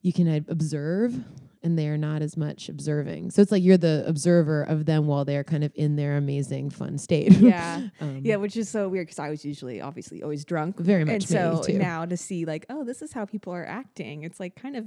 [0.01, 1.15] you can uh, observe
[1.63, 3.31] and they are not as much observing.
[3.31, 6.71] So it's like you're the observer of them while they're kind of in their amazing
[6.71, 7.33] fun state.
[7.33, 7.89] Yeah.
[8.01, 10.79] um, Yeah, which is so weird because I was usually obviously always drunk.
[10.79, 11.79] very much and so too.
[11.79, 14.23] now to see like, oh, this is how people are acting.
[14.23, 14.87] It's like kind of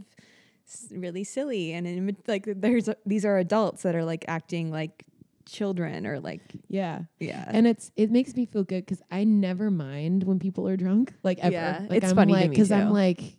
[0.92, 5.06] really silly, and in, like there's these are adults that are like acting like
[5.46, 7.02] children or like yeah.
[7.20, 7.46] yeah.
[7.48, 11.14] And it's it makes me feel good because I never mind when people are drunk,
[11.24, 11.54] like ever.
[11.54, 13.38] Yeah, like it's I'm funny like, because I'm like,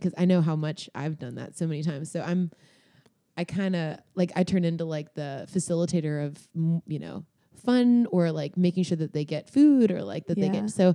[0.00, 2.10] because I know how much I've done that so many times.
[2.10, 2.50] So I'm,
[3.36, 6.38] I kind of like I turn into like the facilitator of
[6.86, 7.24] you know
[7.64, 10.94] fun or like making sure that they get food or like that they get so.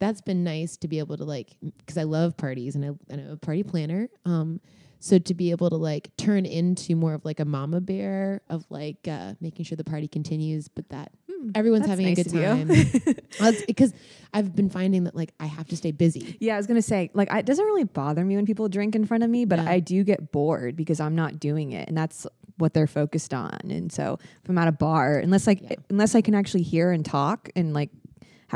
[0.00, 3.30] That's been nice to be able to like because I love parties and I, I'm
[3.30, 4.08] a party planner.
[4.24, 4.60] Um,
[5.04, 8.64] so to be able to like turn into more of like a mama bear of
[8.70, 11.12] like uh, making sure the party continues, but that
[11.44, 13.56] Mm, everyone's that's having nice a good time.
[13.66, 13.92] Because
[14.32, 16.36] I've been finding that like I have to stay busy.
[16.40, 18.94] yeah, I was gonna say like I, it doesn't really bother me when people drink
[18.94, 19.70] in front of me, but Yeah.
[19.70, 22.26] I do get bored because I'm not doing it, and that's
[22.58, 23.58] what they're focused on.
[23.68, 25.76] And so if I'm at a bar, unless like Yeah.
[25.90, 27.90] unless I can actually hear and talk and like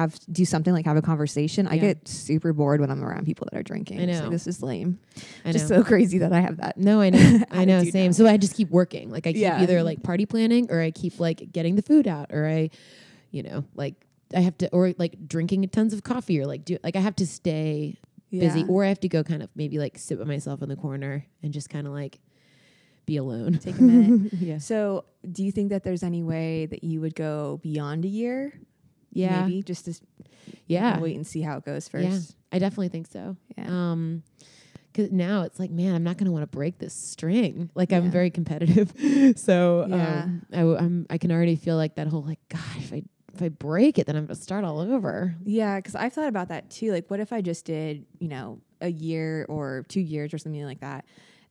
[0.00, 3.46] have do something like have a conversation, I get super bored when I'm around people
[3.50, 4.00] that are drinking.
[4.00, 4.20] I know.
[4.22, 4.98] like, this is lame.
[5.44, 5.52] I know.
[5.52, 6.76] Just so crazy that I have that.
[6.76, 7.40] no, I know.
[7.50, 7.82] I know.
[7.84, 8.06] Same.
[8.06, 8.12] now.
[8.12, 9.10] So I just keep working.
[9.10, 9.60] Like I keep Yeah.
[9.62, 12.70] either like party planning or I keep like getting the food out or I,
[13.30, 13.94] you know, like
[14.34, 17.16] I have to or like drinking tons of coffee or like do like I have
[17.16, 17.98] to stay
[18.30, 20.76] busy or I have to go kind of maybe like sit by myself in the
[20.76, 22.18] corner and just kind of like
[23.06, 23.54] be alone.
[23.58, 24.32] Take a minute.
[24.38, 24.58] yeah.
[24.58, 28.52] So, do you think that there's any way that you would go beyond a year?
[29.12, 29.42] Yeah.
[29.42, 29.94] maybe just to
[30.66, 31.00] Yeah.
[31.00, 32.10] wait and see how it goes Yeah.
[32.10, 32.36] first.
[32.52, 33.36] I definitely think so.
[33.56, 34.22] Yeah, Um,
[34.94, 37.70] cause now it's like, man, I'm not gonna want to break this string.
[37.74, 38.92] Like I'm very competitive,
[39.38, 40.22] so Yeah.
[40.24, 43.02] um, I, I'm I can already feel like that whole like, God, if I
[43.34, 45.34] if I break it, then I'm gonna start all over.
[45.44, 45.76] yeah.
[45.76, 46.92] Because I've thought about that too.
[46.92, 50.64] Like, what if I just did, you know, a year or two years or something
[50.64, 51.04] like that?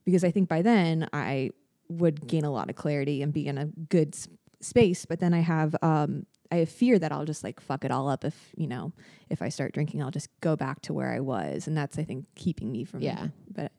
[0.03, 1.51] Because I think by then I
[1.89, 4.28] would gain a lot of clarity and be in a good s-
[4.62, 5.05] space.
[5.05, 8.07] But then I have, um, I have fear that I'll just like fuck it all
[8.09, 8.93] up if you know
[9.29, 12.03] if I start drinking, I'll just go back to where I was, and that's I
[12.03, 13.27] think keeping me from Yeah.
[13.53, 13.71] But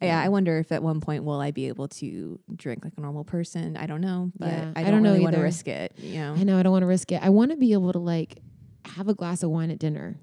[0.00, 0.08] Yeah.
[0.08, 3.00] yeah, I wonder if at one point will I be able to drink like a
[3.00, 3.76] normal person.
[3.76, 5.94] I don't know, but Yeah, I I don't, don't know really want to risk it.
[5.98, 7.22] You know, I know I don't want to risk it.
[7.22, 8.38] I want to be able to like
[8.84, 10.18] have a glass of wine at dinner,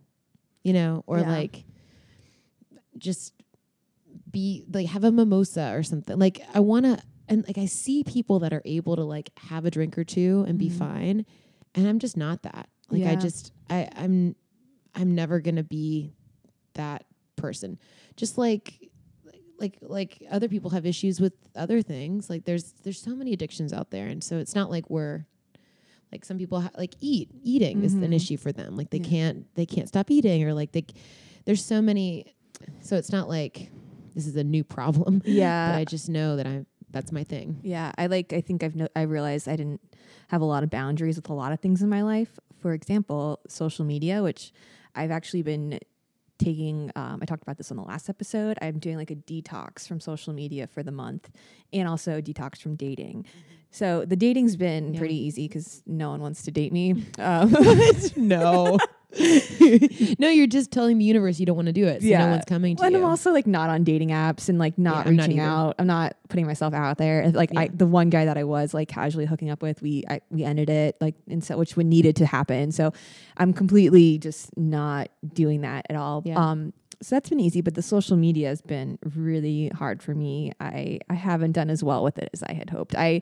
[0.63, 1.29] you know, or Yeah.
[1.29, 1.65] like
[2.97, 3.33] just
[4.31, 6.17] be like have a mimosa or something.
[6.17, 9.65] Like I want to and like I see people that are able to like have
[9.65, 10.77] a drink or two and be Mhm.
[10.77, 11.25] fine,
[11.75, 12.69] and I'm just not that.
[12.89, 14.35] Like I just I I'm
[14.95, 16.13] I'm never going to be
[16.75, 17.05] that
[17.35, 17.79] person.
[18.15, 18.89] Just like
[19.59, 22.29] like like other people have issues with other things.
[22.29, 25.25] Like there's there's so many addictions out there and so it's not like we're
[26.11, 28.13] like some people ha- like eat eating is an Mhm.
[28.15, 28.75] issue for them.
[28.75, 29.05] Like they Yeah.
[29.09, 30.85] can't they can't stop eating or like they
[31.45, 32.35] there's so many
[32.81, 33.71] so it's not like
[34.13, 35.21] this is a new problem.
[35.25, 37.59] yeah, but I just know that I that's my thing.
[37.63, 38.31] Yeah, I like.
[38.31, 39.81] I think I've no, I realized I didn't
[40.29, 42.39] have a lot of boundaries with a lot of things in my life.
[42.61, 44.53] For example, social media, which
[44.95, 45.79] I've actually been
[46.39, 46.91] taking.
[46.95, 48.57] Um, I talked about this on the last episode.
[48.61, 51.29] I'm doing like a detox from social media for the month,
[51.73, 53.25] and also detox from dating.
[53.71, 54.99] So the dating's been Yeah.
[54.99, 57.03] pretty easy because no one wants to date me.
[57.19, 57.55] Um,
[58.15, 58.77] no.
[60.19, 62.01] No, you're just telling the universe you don't want to do it.
[62.01, 62.25] So Yeah.
[62.25, 62.97] no one's coming to and you.
[62.97, 65.39] And I'm also like not on dating apps and like not Yeah, I'm not reaching
[65.39, 65.75] out.
[65.79, 67.29] I'm not putting myself out there.
[67.31, 70.21] Like I, the one guy that I was like casually hooking up with, we I,
[70.29, 72.71] we ended it like and so which would needed to happen.
[72.71, 72.91] So
[73.37, 76.23] I'm completely just not doing that at all.
[76.25, 76.37] Yeah.
[76.37, 80.53] Um, so that's been easy, but the social media has been really hard for me.
[80.59, 82.95] I I haven't done as well with it as I had hoped.
[82.95, 83.21] I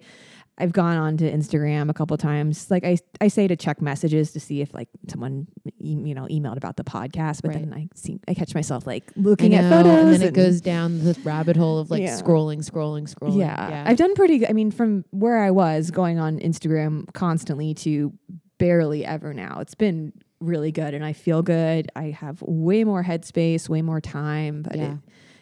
[0.61, 2.69] I've gone on to Instagram a couple times.
[2.69, 5.47] Like I, I say to check messages to see if like someone
[5.79, 7.59] e- you know emailed about the podcast, but Right.
[7.59, 10.61] then I see I catch myself like looking at know, photos and then it goes
[10.61, 12.19] down the rabbit hole of like Yeah.
[12.19, 13.39] scrolling, scrolling, scrolling.
[13.39, 13.83] Yeah.
[13.87, 14.49] I've done pretty good.
[14.49, 18.13] I mean, from where I was going on Instagram constantly to
[18.59, 21.91] barely ever now, it's been really good and I feel good.
[21.95, 24.93] I have way more headspace, way more time, but Yeah.
[24.93, 24.97] it,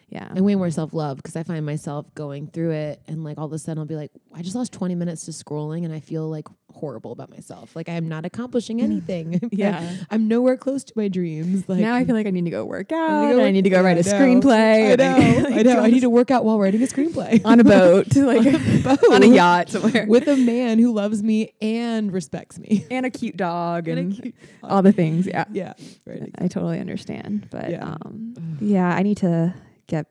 [0.09, 0.27] yeah.
[0.29, 3.45] and way more self love because I find myself going through it and like all
[3.45, 5.99] of a sudden I'll be like, I just lost 20 minutes to scrolling and I
[5.99, 7.75] feel like horrible about myself.
[7.75, 9.39] Like I'm not accomplishing anything.
[9.51, 9.95] Yeah.
[10.09, 11.67] I'm nowhere close to my dreams.
[11.67, 12.99] Like now I feel like I need to go work out.
[13.09, 14.39] I need to go I need to go write a Yeah, I know.
[14.41, 14.91] screenplay.
[14.91, 15.49] I know.
[15.59, 15.79] I know.
[15.81, 19.03] I need to work out while writing a screenplay on a boat, like a boat.
[19.11, 22.85] on a yacht somewhere, with a man who loves me and respects me.
[22.91, 25.25] and a cute dog and, And cute all the things.
[25.27, 25.73] Yeah, Yeah.
[26.05, 26.31] Right.
[26.37, 27.47] I totally understand.
[27.51, 27.83] But Yeah.
[28.05, 29.53] um, yeah, I need to
[29.89, 30.05] get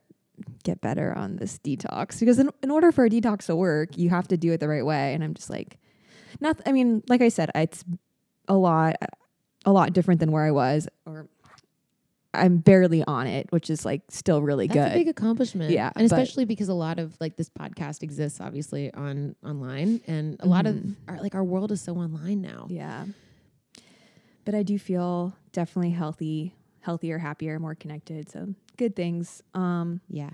[0.63, 4.11] get better on this detox because in, in order for a detox to work, you
[4.11, 5.15] have to do it the right way.
[5.15, 5.79] And I'm just like,
[6.41, 6.61] not.
[6.67, 7.85] I mean, like I said, it's
[8.47, 8.95] a lot,
[9.65, 11.27] a lot different than where I was, or
[12.35, 14.93] I'm barely on it, which is like still really That's good.
[14.93, 15.71] a big accomplishment.
[15.73, 20.37] Yeah, And especially because a lot of like this podcast exists obviously on online and
[20.41, 20.95] a lot of Mhm.
[21.09, 22.67] our like our world is so online now.
[22.71, 23.07] Yeah.
[24.45, 28.31] But I do feel definitely healthy, healthier, happier, more connected.
[28.31, 29.43] So good things.
[29.55, 30.31] Um, Yeah.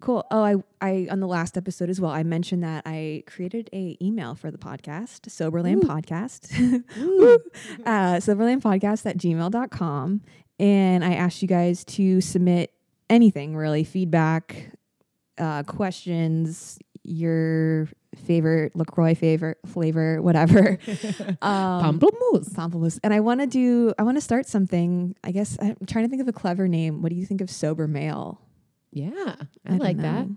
[0.00, 0.26] cool.
[0.30, 3.96] Oh, I, I on the last episode as well, I mentioned that I created a
[4.02, 5.88] email for the podcast, Soberland Ooh.
[5.88, 6.50] Podcast.
[7.86, 10.20] Uh, Soberland Podcast at gmail.com.
[10.58, 12.72] And I asked you guys to submit
[13.10, 14.70] anything really, feedback,
[15.38, 17.88] uh, questions, your
[18.18, 20.78] favorite LaCroix favorite flavor, whatever.
[21.42, 22.52] um, Pamplemousse.
[22.54, 22.98] Pamplemousse.
[23.02, 25.14] And I want to do, I want to start something.
[25.24, 27.02] I guess I'm trying to think of a clever name.
[27.02, 28.40] What do you think of Sober Mail?
[28.92, 29.10] Yeah.
[29.66, 30.28] I, don't like that.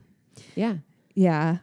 [0.55, 0.77] Yeah.
[1.15, 1.57] Yeah.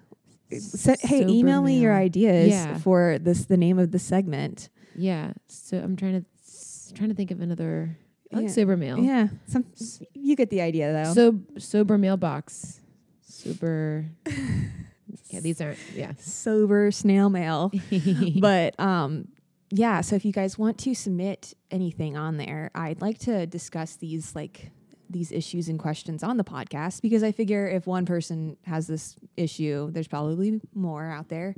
[0.53, 2.79] Se- hey, email me your ideas Yeah.
[2.79, 4.69] for this, the name of the segment.
[4.95, 5.33] Yeah.
[5.49, 7.97] So I'm trying to s- trying to think of another
[8.33, 8.51] I like Yeah.
[8.53, 8.99] sober mail.
[9.01, 9.29] Yeah.
[9.47, 9.65] Some,
[10.13, 11.13] you get the idea though.
[11.15, 12.81] So sober mailbox.
[13.23, 14.07] Sober
[15.29, 16.13] Yeah, these aren't yeah.
[16.19, 17.73] Sober snail mail.
[18.41, 19.29] but um
[19.71, 23.97] yeah so if you guys want to submit anything on there i'd like to discuss
[23.97, 24.71] these like
[25.11, 29.17] these issues and questions on the podcast because i figure if one person has this
[29.37, 31.55] issue there's probably more out there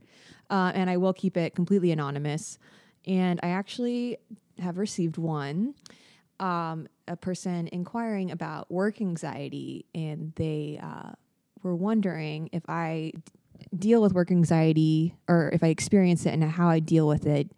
[0.50, 2.59] uh, and i will keep it completely anonymous
[3.07, 4.16] and i actually
[4.59, 5.74] have received one
[6.38, 11.12] um, a person inquiring about work anxiety and they uh,
[11.62, 13.12] were wondering if i
[13.76, 17.50] deal with work anxiety or if I experience it and how I deal with it.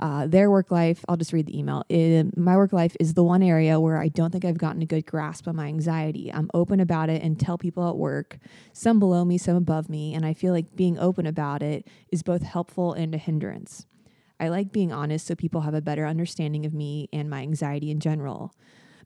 [0.00, 1.82] Uh, their work life, I'll just read the email.
[1.88, 4.86] In my work life is the one area where I don't think I've gotten a
[4.86, 6.32] good grasp on my anxiety.
[6.32, 8.38] I'm open about it and tell people at work,
[8.72, 12.22] some below me, some above me, and I feel like being open about it is
[12.22, 13.86] both helpful and a hindrance.
[14.38, 17.90] I like being honest so people have a better understanding of me and my anxiety
[17.90, 18.52] in general.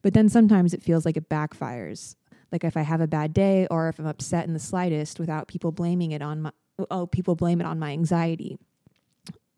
[0.03, 2.17] But then sometimes it feels like it backfires.
[2.53, 5.49] Like if I have a bad day or if I'm upset in the slightest without
[5.49, 6.53] people blaming it on my
[6.91, 8.59] oh, people blame it on my anxiety.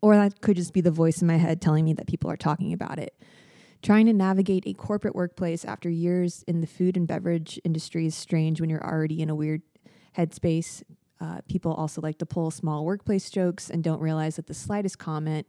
[0.01, 2.37] Or that could just be the voice in my head telling me that people are
[2.37, 3.19] talking about it.
[3.81, 8.15] Trying to navigate a corporate workplace after years in the food and beverage industry is
[8.15, 9.61] strange when you're already in a weird
[10.17, 10.83] headspace.
[11.19, 14.99] Uh, people also like to pull small workplace jokes and don't realize that the slightest
[14.99, 15.47] comment,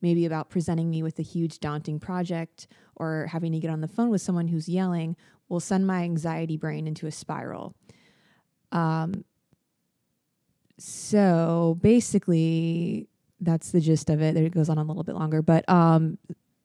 [0.00, 3.88] maybe about presenting me with a huge, daunting project or having to get on the
[3.88, 5.16] phone with someone who's yelling,
[5.50, 7.74] will send my anxiety brain into a spiral.
[8.72, 9.24] Um,
[10.78, 13.08] so basically,
[13.40, 14.34] that's the gist of it.
[14.34, 16.16] There it goes on a little bit longer, but um,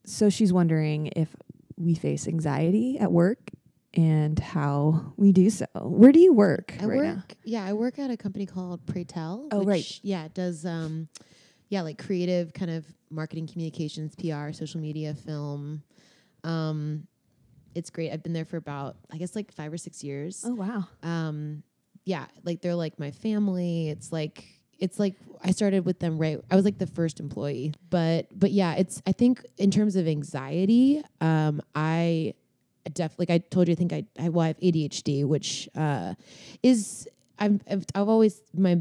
[0.05, 1.35] so she's wondering if
[1.77, 3.39] we face anxiety at work
[3.93, 5.65] and how we do so.
[5.75, 7.23] Where do you work I right work now?
[7.43, 9.47] yeah, I work at a company called Praytell.
[9.51, 9.99] Oh, which, right.
[10.03, 11.07] Yeah, it does um
[11.69, 15.81] yeah, like creative kind of marketing communications, PR, social media, film.
[16.43, 17.07] Um
[17.75, 18.11] it's great.
[18.11, 20.43] I've been there for about I guess like 5 or 6 years.
[20.45, 20.87] Oh wow.
[21.03, 21.63] um
[22.05, 24.45] yeah like they're like my family it's like
[24.77, 28.51] it's like i started with them right i was like the first employee but but
[28.51, 32.31] yeah it's i think in terms of anxiety um i
[32.93, 36.13] def like i told you i think i i, well, I have adhd which uh
[36.61, 37.07] is
[37.39, 38.79] I've, I've i've always my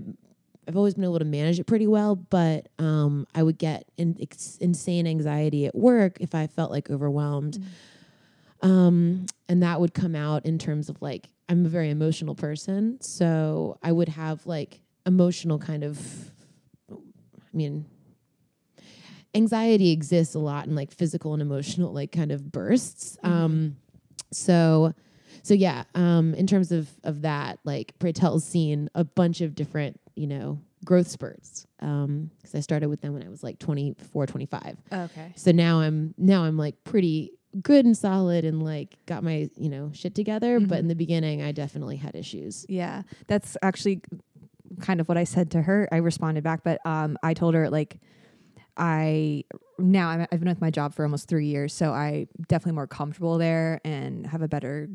[0.67, 4.17] I've always been able to manage it pretty well, but um, I would get in,
[4.61, 7.63] insane anxiety at work if I felt like overwhelmed.
[8.65, 12.99] Um, and that would come out in terms of like, I'm a very emotional person.
[13.01, 16.01] So I would have like emotional kind of,
[16.91, 16.97] I
[17.53, 17.85] mean,
[19.35, 23.19] anxiety exists a lot in like physical and emotional, like kind of bursts.
[23.23, 23.77] Um,
[24.33, 24.95] so,
[25.43, 30.01] so yeah, um, in terms of, of that, like Praytell's seen a bunch of different,
[30.17, 31.67] you know, growth spurts.
[31.81, 34.77] Um, cause I started with them when I was like 24, 25.
[34.91, 35.33] Okay.
[35.37, 37.33] So now I'm now I'm like pretty
[37.63, 40.59] good and solid and like got my, you know, shit together.
[40.61, 40.79] But Mhm.
[40.81, 42.67] in the beginning I definitely had issues.
[42.69, 44.03] Yeah, that's actually
[44.81, 45.89] kind of what I said to her.
[45.93, 47.99] I responded back, but um, I told her like
[48.77, 49.45] I
[49.79, 52.87] now I'm, I've been with my job for almost three years, so I definitely more
[52.89, 54.89] comfortable there and have a better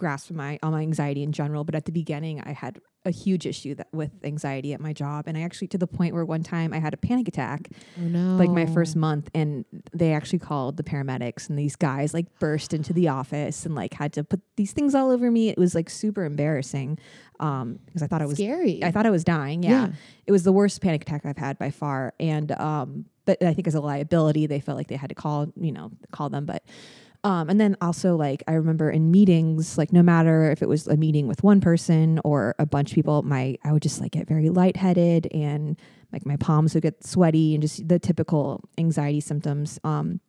[0.00, 1.62] grasp my on my anxiety in general.
[1.62, 5.24] But at the beginning, I had a huge issue that with anxiety at my job,
[5.26, 8.02] and I actually to the point where one time I had a panic attack, Oh
[8.02, 8.36] no.
[8.36, 12.74] like my first month, and they actually called the paramedics, and these guys like burst
[12.74, 15.48] into the office and like had to put these things all over me.
[15.48, 16.98] It was like super embarrassing
[17.38, 18.82] um, because I thought I was scary.
[18.84, 19.62] I thought I was dying.
[19.62, 19.88] Yeah.
[20.26, 22.12] It was the worst panic attack I've had by far.
[22.20, 25.52] And um, but I think as a liability, they felt like they had to call,
[25.56, 26.44] you know, call them.
[26.46, 26.64] But
[27.22, 30.86] um, and then also like I remember in meetings, like no matter if it was
[30.86, 34.12] a meeting with one person or a bunch of people, my I would just like
[34.12, 35.78] get very lightheaded and
[36.12, 39.78] like my palms would get sweaty and just the typical anxiety symptoms.
[39.84, 40.20] Um,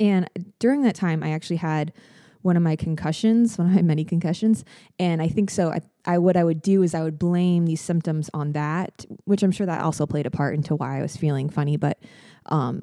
[0.00, 1.92] and during that time, I actually had
[2.40, 4.64] one of my concussions, one of my many concussions,
[4.98, 5.70] and I think so.
[5.70, 9.42] I, I what I would do is I would blame these symptoms on that, which
[9.42, 11.76] I'm sure that also played a part into why I was feeling funny.
[11.76, 11.98] But
[12.46, 12.82] um,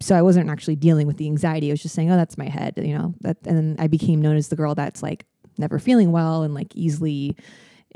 [0.00, 1.70] so I wasn't actually dealing with the anxiety.
[1.70, 3.14] I was just saying, "Oh, that's my head," you know.
[3.20, 5.26] That, and I became known as the girl that's like
[5.58, 7.36] never feeling well and like easily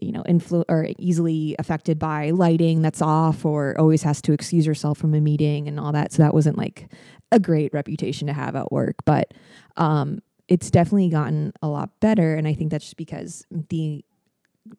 [0.00, 4.66] you know, influ or easily affected by lighting that's off or always has to excuse
[4.66, 6.12] herself from a meeting and all that.
[6.12, 6.92] So that wasn't like
[7.30, 9.32] a great reputation to have at work, but
[9.76, 12.34] um, it's definitely gotten a lot better.
[12.34, 14.04] And I think that's just because the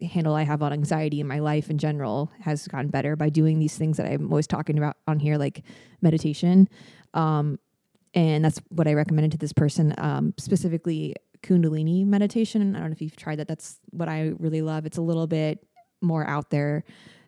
[0.01, 3.59] handle I have on anxiety in my life in general has gotten better by doing
[3.59, 5.63] these things that I'm always talking about on here, like
[6.01, 6.67] meditation.
[7.15, 7.57] Um,
[8.13, 12.75] and that's what I recommended to this person, um, specifically Kundalini meditation.
[12.75, 13.47] I don't know if you've tried that.
[13.47, 14.85] That's what I really love.
[14.85, 15.65] It's a little bit
[16.01, 16.83] more out there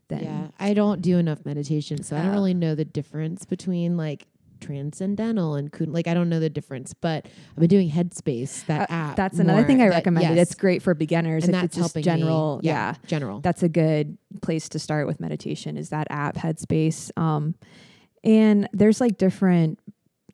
[0.10, 3.98] than yeah, I don't do enough meditation, so I don't really know the difference between
[3.98, 4.26] like
[4.62, 6.94] transcendental and kun- like I don't know the difference.
[6.94, 9.16] But I've been doing Headspace, that Uh, app.
[9.18, 10.36] That's another thing I that- recommended.
[10.36, 11.44] yes, It's great for beginners.
[11.44, 12.70] and if that's it's just helping general, Me.
[12.70, 12.96] yeah.
[13.06, 13.42] general.
[13.42, 17.56] that's a good place to start with meditation is that app headspace um,
[18.28, 19.80] and there's like different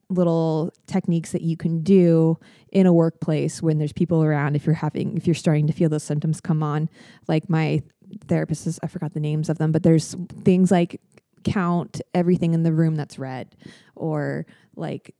[0.09, 2.37] little techniques that you can do
[2.71, 5.89] in a workplace when there's people around if you're having if you're starting to feel
[5.89, 6.89] those symptoms come on.
[7.27, 7.81] Like my
[8.27, 11.01] therapist is i forgot the names of them but there's things like
[11.43, 13.55] count everything in the room that's red
[13.95, 15.15] or like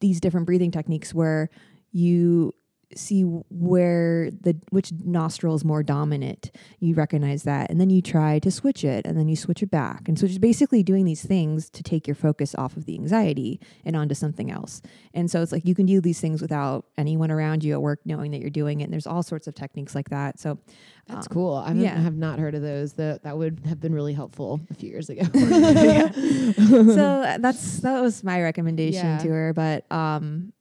[0.00, 1.48] these different breathing techniques where
[1.90, 2.54] you
[2.96, 8.38] see where the which nostril is more dominant you recognize that and then you try
[8.38, 11.24] to switch it and then you switch it back and so just basically doing these
[11.24, 14.80] things to take your focus off of the anxiety and onto something else
[15.12, 18.00] and so it's like you can do these things without anyone around you at work
[18.06, 20.58] knowing that you're doing it and there's all sorts of techniques like that so
[21.06, 21.54] That's um, cool.
[21.54, 21.98] I yeah.
[21.98, 22.92] have not heard of those.
[22.94, 25.22] That that would have been really helpful a few years ago.
[25.32, 29.18] so that's that was my recommendation Yeah.
[29.18, 30.52] to her but um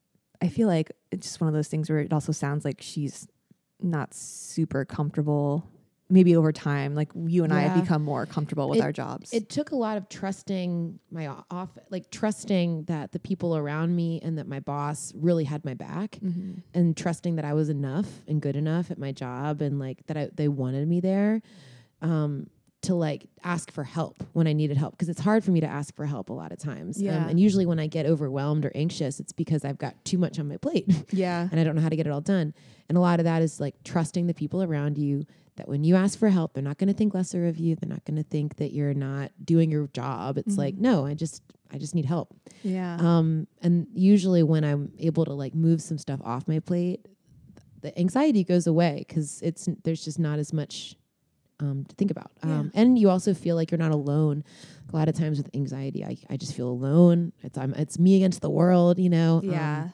[0.41, 3.27] i feel like it's just one of those things where it also sounds like she's
[3.81, 5.69] not super comfortable
[6.09, 9.33] maybe over time like you and i have become more comfortable with It- our jobs
[9.33, 14.19] it took a lot of trusting my off, like trusting that the people around me
[14.23, 16.63] and that my boss really had my back, Mhm.
[16.73, 20.15] and trusting that I was enough and good enough at my job, and like that
[20.17, 21.41] I, they wanted me there.
[22.01, 22.47] Um,
[22.83, 25.67] to like ask for help when I needed help because it's hard for me to
[25.67, 26.97] ask for help a lot of times.
[26.99, 27.27] Um, Yeah.
[27.27, 30.47] and usually when I get overwhelmed or anxious, it's because I've got too much on
[30.47, 30.85] my plate.
[31.11, 32.53] yeah and I don't know how to get it all done.
[32.87, 35.25] And a lot of that is like trusting the people around you
[35.55, 37.75] that when you ask for help, they're not going to think lesser of you.
[37.75, 40.37] They're not going to think that you're not doing your job.
[40.37, 40.81] It's like, Mhm.
[40.81, 42.33] no, I just I just need help.
[42.63, 47.05] yeah Um and usually when I'm able to like move some stuff off my plate,
[47.81, 50.95] the anxiety goes away cuz it's there's just not as much
[51.59, 52.31] um, to think about.
[52.43, 54.43] Um, and you also feel like you're not alone.
[54.91, 57.33] A lot of times with anxiety, I, I just feel alone.
[57.43, 59.39] It's I'm, it's me against the world, you know.
[59.39, 59.89] Um, yeah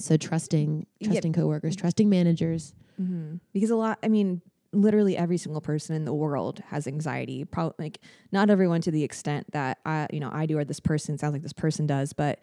[0.00, 1.08] so trusting, Yeah.
[1.08, 2.72] trusting coworkers, trusting managers.
[2.96, 4.42] hmm Because a lot, I mean,
[4.72, 7.44] literally every single person in the world has anxiety.
[7.44, 8.00] Probably like
[8.32, 11.32] not everyone to the extent that I, you know, I do or this person sounds
[11.32, 12.40] like this person does, but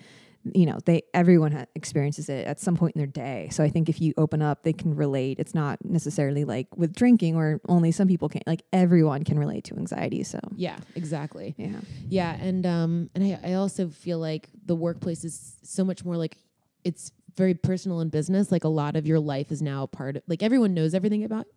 [0.53, 3.49] you know, they everyone ha- experiences it at some point in their day.
[3.51, 5.39] So I think if you open up, they can relate.
[5.39, 8.41] It's not necessarily like with drinking, where only some people can.
[8.45, 10.23] Like everyone can relate to anxiety.
[10.23, 11.55] So Yeah, exactly.
[11.57, 16.05] yeah, Yeah, and um, and I, I also feel like the workplace is so much
[16.05, 16.37] more like
[16.83, 18.51] it's very personal in business.
[18.51, 21.23] Like a lot of your life is now a part of like everyone knows everything
[21.23, 21.47] about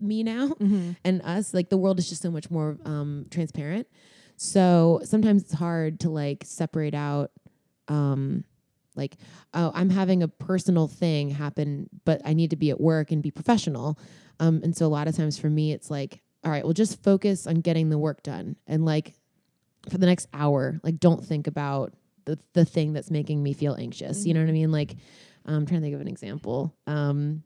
[0.00, 0.92] me now mm-hmm.
[1.04, 1.54] and us.
[1.54, 3.86] Like the world is just so much more um, transparent.
[4.36, 7.30] So sometimes it's hard to like separate out
[7.92, 8.44] um
[8.96, 9.16] like
[9.54, 13.22] oh i'm having a personal thing happen but i need to be at work and
[13.22, 13.98] be professional
[14.40, 17.02] um and so a lot of times for me it's like all right well just
[17.02, 19.14] focus on getting the work done and like
[19.90, 21.92] for the next hour like don't think about
[22.24, 24.94] the the thing that's making me feel anxious you know what i mean like
[25.46, 27.42] i'm trying to think of an example um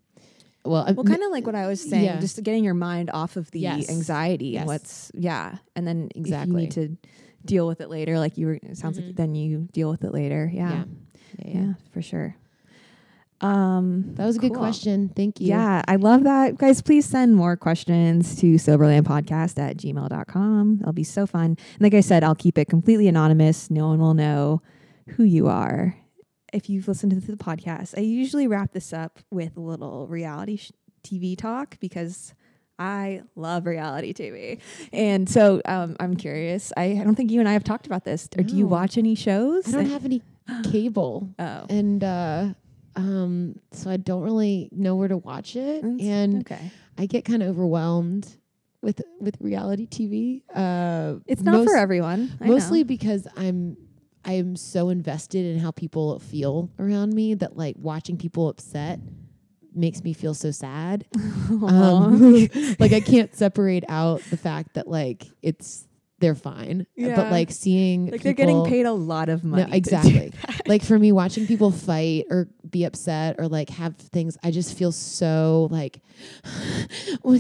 [0.65, 2.19] well, well, kind of like what I was saying, Yeah.
[2.19, 3.89] just getting your mind off of the Yes.
[3.89, 4.63] anxiety Yes.
[4.63, 6.51] and what's yeah, and then Exactly.
[6.51, 6.97] you need to
[7.47, 8.19] deal with it later.
[8.19, 9.17] Like you were, it sounds like Mhm.
[9.17, 10.51] then you deal with it later.
[10.53, 10.71] Yeah.
[10.73, 10.85] Yeah.
[11.45, 11.73] Yeah, Yeah.
[11.93, 12.37] for sure.
[13.43, 15.11] Um, That was a good question.
[15.15, 15.49] Thank you.
[15.49, 16.57] Yeah, I love that.
[16.57, 20.79] Guys, please send more questions to soberlandpodcast at gmail.com.
[20.81, 21.45] It'll be so fun.
[21.75, 23.71] And like I said, I'll keep it completely anonymous.
[23.71, 24.63] No one will know
[25.11, 25.97] who you are.
[26.55, 30.57] If you've listened to the podcast, I usually wrap this up with a little reality
[30.57, 30.73] sh-
[31.05, 32.33] TV talk because
[32.79, 34.59] I love reality TV.
[34.93, 36.73] And so um, I'm curious.
[36.77, 38.29] I, I don't think you and I have talked about this.
[38.37, 39.67] Or do you watch any shows?
[39.69, 40.23] I don't have any
[40.71, 41.29] cable.
[41.39, 41.67] Oh.
[41.71, 42.49] And uh
[42.95, 45.83] um so I don't really know where to watch it.
[45.83, 46.71] That's- and okay.
[46.99, 48.37] I get kind of overwhelmed
[48.83, 50.43] with with reality TV.
[50.55, 52.37] Uh It's not most- for everyone.
[52.41, 52.53] I know.
[52.55, 53.77] mostly because I'm
[54.25, 58.99] I'm so invested in how people feel around me that like watching people upset
[59.77, 61.05] makes me feel so sad.
[61.49, 62.49] Um,
[62.81, 65.87] like I can't separate out the fact that like it's
[66.19, 67.15] they're fine, Yeah.
[67.15, 69.65] but like seeing like they're getting paid a lot of money.
[69.65, 70.33] No, exactly.
[70.67, 74.77] like for me, watching people fight or be upset or like have things, I just
[74.77, 76.01] feel so like,
[77.25, 77.37] are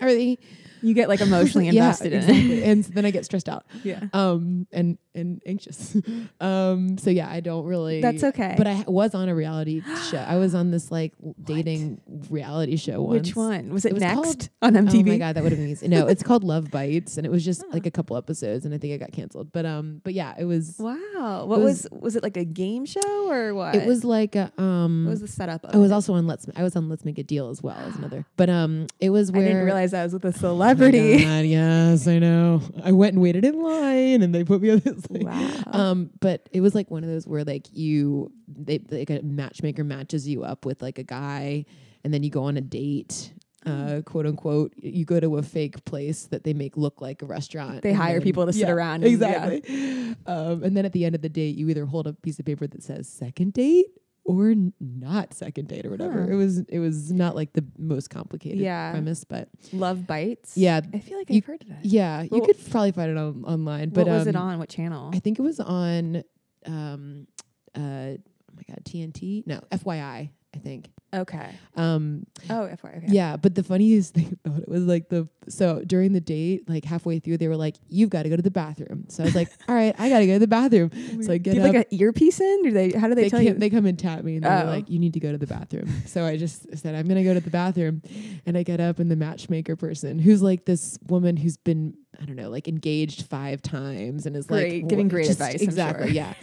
[0.00, 0.38] they
[0.80, 2.62] you get like emotionally Yeah, invested in it.
[2.64, 5.96] and then I get stressed out, yeah, um, and and anxious.
[6.40, 8.00] um, so yeah, I don't really.
[8.00, 8.54] that's okay.
[8.56, 10.18] But I was on a reality show.
[10.18, 12.00] I was on this like dating
[12.30, 13.28] reality show once.
[13.28, 15.00] which one was it, It was next called- on MTV?
[15.00, 15.88] Oh my god, that would have been easy.
[15.88, 17.68] No, it's called Love Bites, and it was just Oh.
[17.72, 19.52] like a couple episodes, and I think it got canceled.
[19.52, 20.76] But um, but yeah, it was.
[20.78, 23.74] Wow, what was, was- was it like a game show or what?
[23.74, 25.04] It was like a um.
[25.04, 25.64] What was the setup?
[25.64, 25.94] Of I was it?
[25.94, 26.46] also on Let's.
[26.56, 28.24] I was on Let's Make a Deal as well as another.
[28.36, 31.24] But um, it was I where didn't realize I was with a Oh my celebrity.
[31.24, 32.62] God, yes, I know.
[32.82, 35.01] I went and waited in line, and they put me on this.
[35.10, 35.62] Wow.
[35.66, 39.84] Um, but it was like one of those where like you, they like a matchmaker
[39.84, 41.64] matches you up with like a guy,
[42.04, 43.32] and then you go on a date.
[43.64, 47.26] Uh, quote unquote, you go to a fake place that they make look like a
[47.26, 47.80] restaurant.
[47.82, 49.46] They hire then- people to sit Yeah, around and- yeah.
[49.50, 50.16] exactly.
[50.26, 52.44] Um, and then at the end of the date, you either hold a piece of
[52.44, 53.86] paper that says second date
[54.24, 56.22] or not second date or whatever.
[56.26, 56.32] Huh.
[56.32, 58.92] It was it was not like the most complicated Yeah.
[58.92, 60.56] premise, but Love bites.
[60.56, 61.76] yeah, I feel like You- I've heard of it.
[61.82, 63.88] yeah, you could probably find it on, online.
[63.90, 64.58] What But was it um, on?
[64.58, 65.10] What channel?
[65.12, 66.22] I think it was on
[66.66, 67.26] um
[67.74, 71.50] uh oh my god TNT no FYI I think okay.
[71.76, 72.98] um Oh, FYI.
[72.98, 73.06] Okay.
[73.08, 76.84] yeah but the funniest thing about it was like the so during the date like
[76.84, 79.34] halfway through they were like you've got to go to the bathroom so I was
[79.34, 80.90] like all right I got to go to the bathroom
[81.22, 82.62] so I Do get you up like an earpiece in?
[82.64, 82.90] Do they?
[82.90, 83.54] How do they, they, tell you?
[83.54, 84.66] they come and tap me and they're Oh.
[84.66, 87.34] like you need to go to the bathroom so I just said I'm gonna go
[87.34, 88.02] to the bathroom
[88.46, 92.24] and I get up and the matchmaker person who's like this woman who's been I
[92.26, 96.14] don't know like engaged five times and is Great, like giving great advice, exactly sure.
[96.14, 96.34] yeah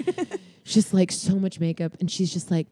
[0.63, 2.67] she's like so much makeup and she's just like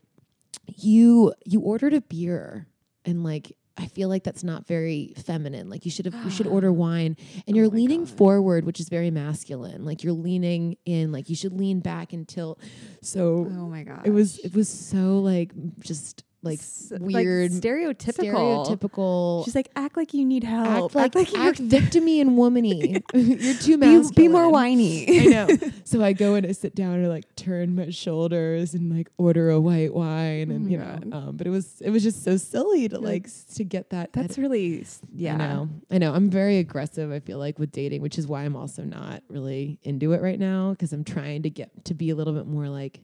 [0.65, 2.67] you you ordered a beer
[3.05, 5.69] and like I feel like that's not very feminine.
[5.69, 8.09] Like you should have you should order wine and Oh you're leaning God.
[8.17, 9.85] forward, which is very masculine.
[9.85, 12.59] Like you're leaning in, like you should lean back and tilt.
[13.01, 14.01] So oh my god.
[14.05, 16.59] it was it was so like just like
[17.01, 18.65] weird stereotypical.
[18.65, 20.95] stereotypical She's like, act like you need help.
[20.95, 23.01] act like you're- act victimy and womany.
[23.13, 24.13] you're too be, masculine.
[24.15, 25.05] be more whiny.
[25.21, 25.47] I know.
[25.83, 29.49] So I go and I sit down and like turn my shoulders and like order
[29.49, 30.99] a white wine Oh and my you know.
[31.11, 34.13] Um, but it was it was just so silly to You're like to get that.
[34.13, 35.33] That's that- really yeah.
[35.33, 35.69] I know.
[35.91, 36.13] I know.
[36.13, 37.11] I'm very aggressive.
[37.11, 40.39] I feel like with dating, which is why I'm also not really into it right
[40.39, 43.01] now because I'm trying to get to be a little bit more like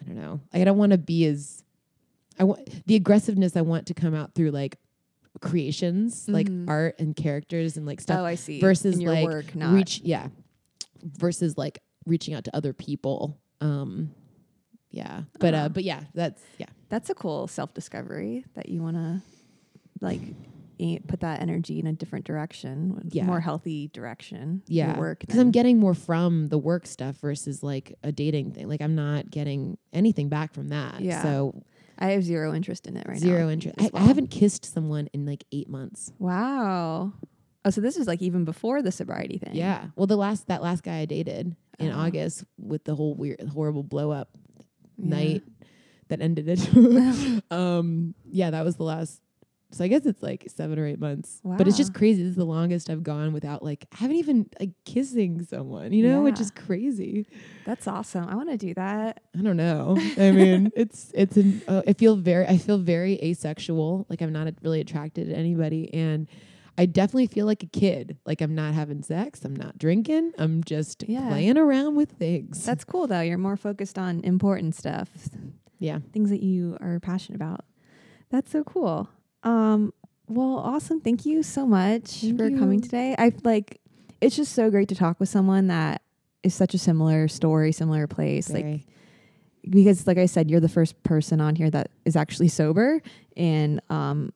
[0.00, 0.40] I don't know.
[0.52, 1.62] I don't want to be as
[2.38, 3.56] I want the aggressiveness.
[3.56, 4.78] I want to come out through like
[5.40, 6.68] creations, like Mhm.
[6.68, 8.60] art and characters and like stuff Oh, I see.
[8.60, 10.28] versus, your like, work, not reach yeah
[11.02, 14.10] versus like reaching out to other people um
[14.90, 15.58] yeah but Ah.
[15.64, 19.22] uh but yeah that's yeah That's a cool self discovery that you want to
[20.00, 20.20] like
[21.06, 23.24] put that energy in a different direction, Yeah.
[23.24, 24.62] more healthy direction.
[24.66, 28.66] yeah work because i'm getting more from the work stuff versus like a dating thing
[28.68, 31.22] like i'm not getting anything back from that Yeah.
[31.22, 31.62] so
[32.02, 33.26] I have zero interest in it right now.
[33.28, 37.12] zero interest as I, I haven't kissed someone in like eight months Wow.
[37.64, 39.54] Oh, so this is like even before the sobriety thing.
[39.54, 41.98] yeah well the last that last guy i dated in Oh.
[41.98, 44.28] august with the whole weird horrible blow up
[44.98, 45.08] Yeah.
[45.16, 45.42] night
[46.08, 46.60] that ended it.
[47.50, 49.21] um, yeah, that was the last.
[49.72, 51.40] So I guess it's like seven or eight months.
[51.44, 52.22] But it's just crazy.
[52.22, 56.06] This is the longest I've gone without like I haven't even like kissing someone, you
[56.06, 57.26] know, which is crazy.
[57.64, 58.28] That's awesome.
[58.28, 59.22] I want to do that.
[59.36, 59.96] I don't know.
[60.18, 64.06] I mean, it's it's an uh, I feel very I feel very asexual.
[64.08, 66.28] Like I'm not a- really attracted to anybody, and
[66.78, 68.18] I definitely feel like a kid.
[68.26, 69.44] Like I'm not having sex.
[69.44, 70.32] I'm not drinking.
[70.38, 71.28] I'm just Yeah.
[71.28, 72.64] playing around with things.
[72.64, 73.20] That's cool though.
[73.20, 75.08] You're more focused on important stuff,
[75.78, 75.98] yeah.
[76.12, 77.64] things that you are passionate about.
[78.30, 79.08] That's so cool.
[79.42, 79.92] Um,
[80.28, 81.00] well, awesome.
[81.00, 83.14] Thank you so much Thank for coming today.
[83.18, 83.80] I like
[84.20, 86.02] it's just so great to talk with someone that
[86.42, 88.50] is such a similar story, similar place.
[88.50, 88.82] Like
[89.68, 93.00] because like I said, you're the first person on here that is actually sober
[93.36, 94.32] and um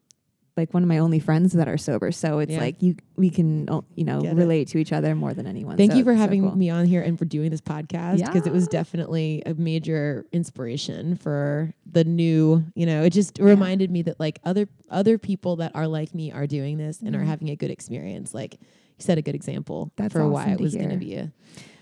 [0.57, 2.11] like one of my only friends that are sober.
[2.13, 2.61] So it's Yeah.
[2.61, 4.37] like you we can uh, you know Get it.
[4.37, 5.77] relate to each other more than anyone.
[5.77, 6.57] Thank So you for it's so having cool.
[6.57, 11.17] me on here and for doing this podcast because it was definitely a major inspiration
[11.17, 15.73] for the new, you know, it just reminded me that like other other people that
[15.75, 17.27] are like me are doing this and are Mhm.
[17.27, 18.33] having a good experience.
[18.35, 18.59] Like you
[18.99, 21.33] set a good example That's for why awesome it was going to be a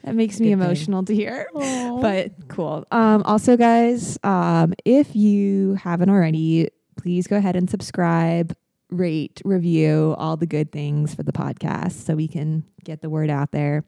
[0.03, 0.63] That makes me Good thing.
[0.67, 1.47] emotional to hear.
[1.55, 2.85] but But cool.
[2.91, 8.55] Um, also, guys, um, if you haven't already, please go ahead and subscribe,
[8.97, 13.31] rate, review, all the good things for the podcast so we can get the word
[13.31, 13.85] out there.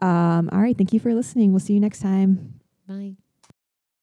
[0.00, 0.76] Um, all right.
[0.76, 1.52] Thank you for listening.
[1.52, 2.60] We'll see you next time.
[2.88, 3.19] bye.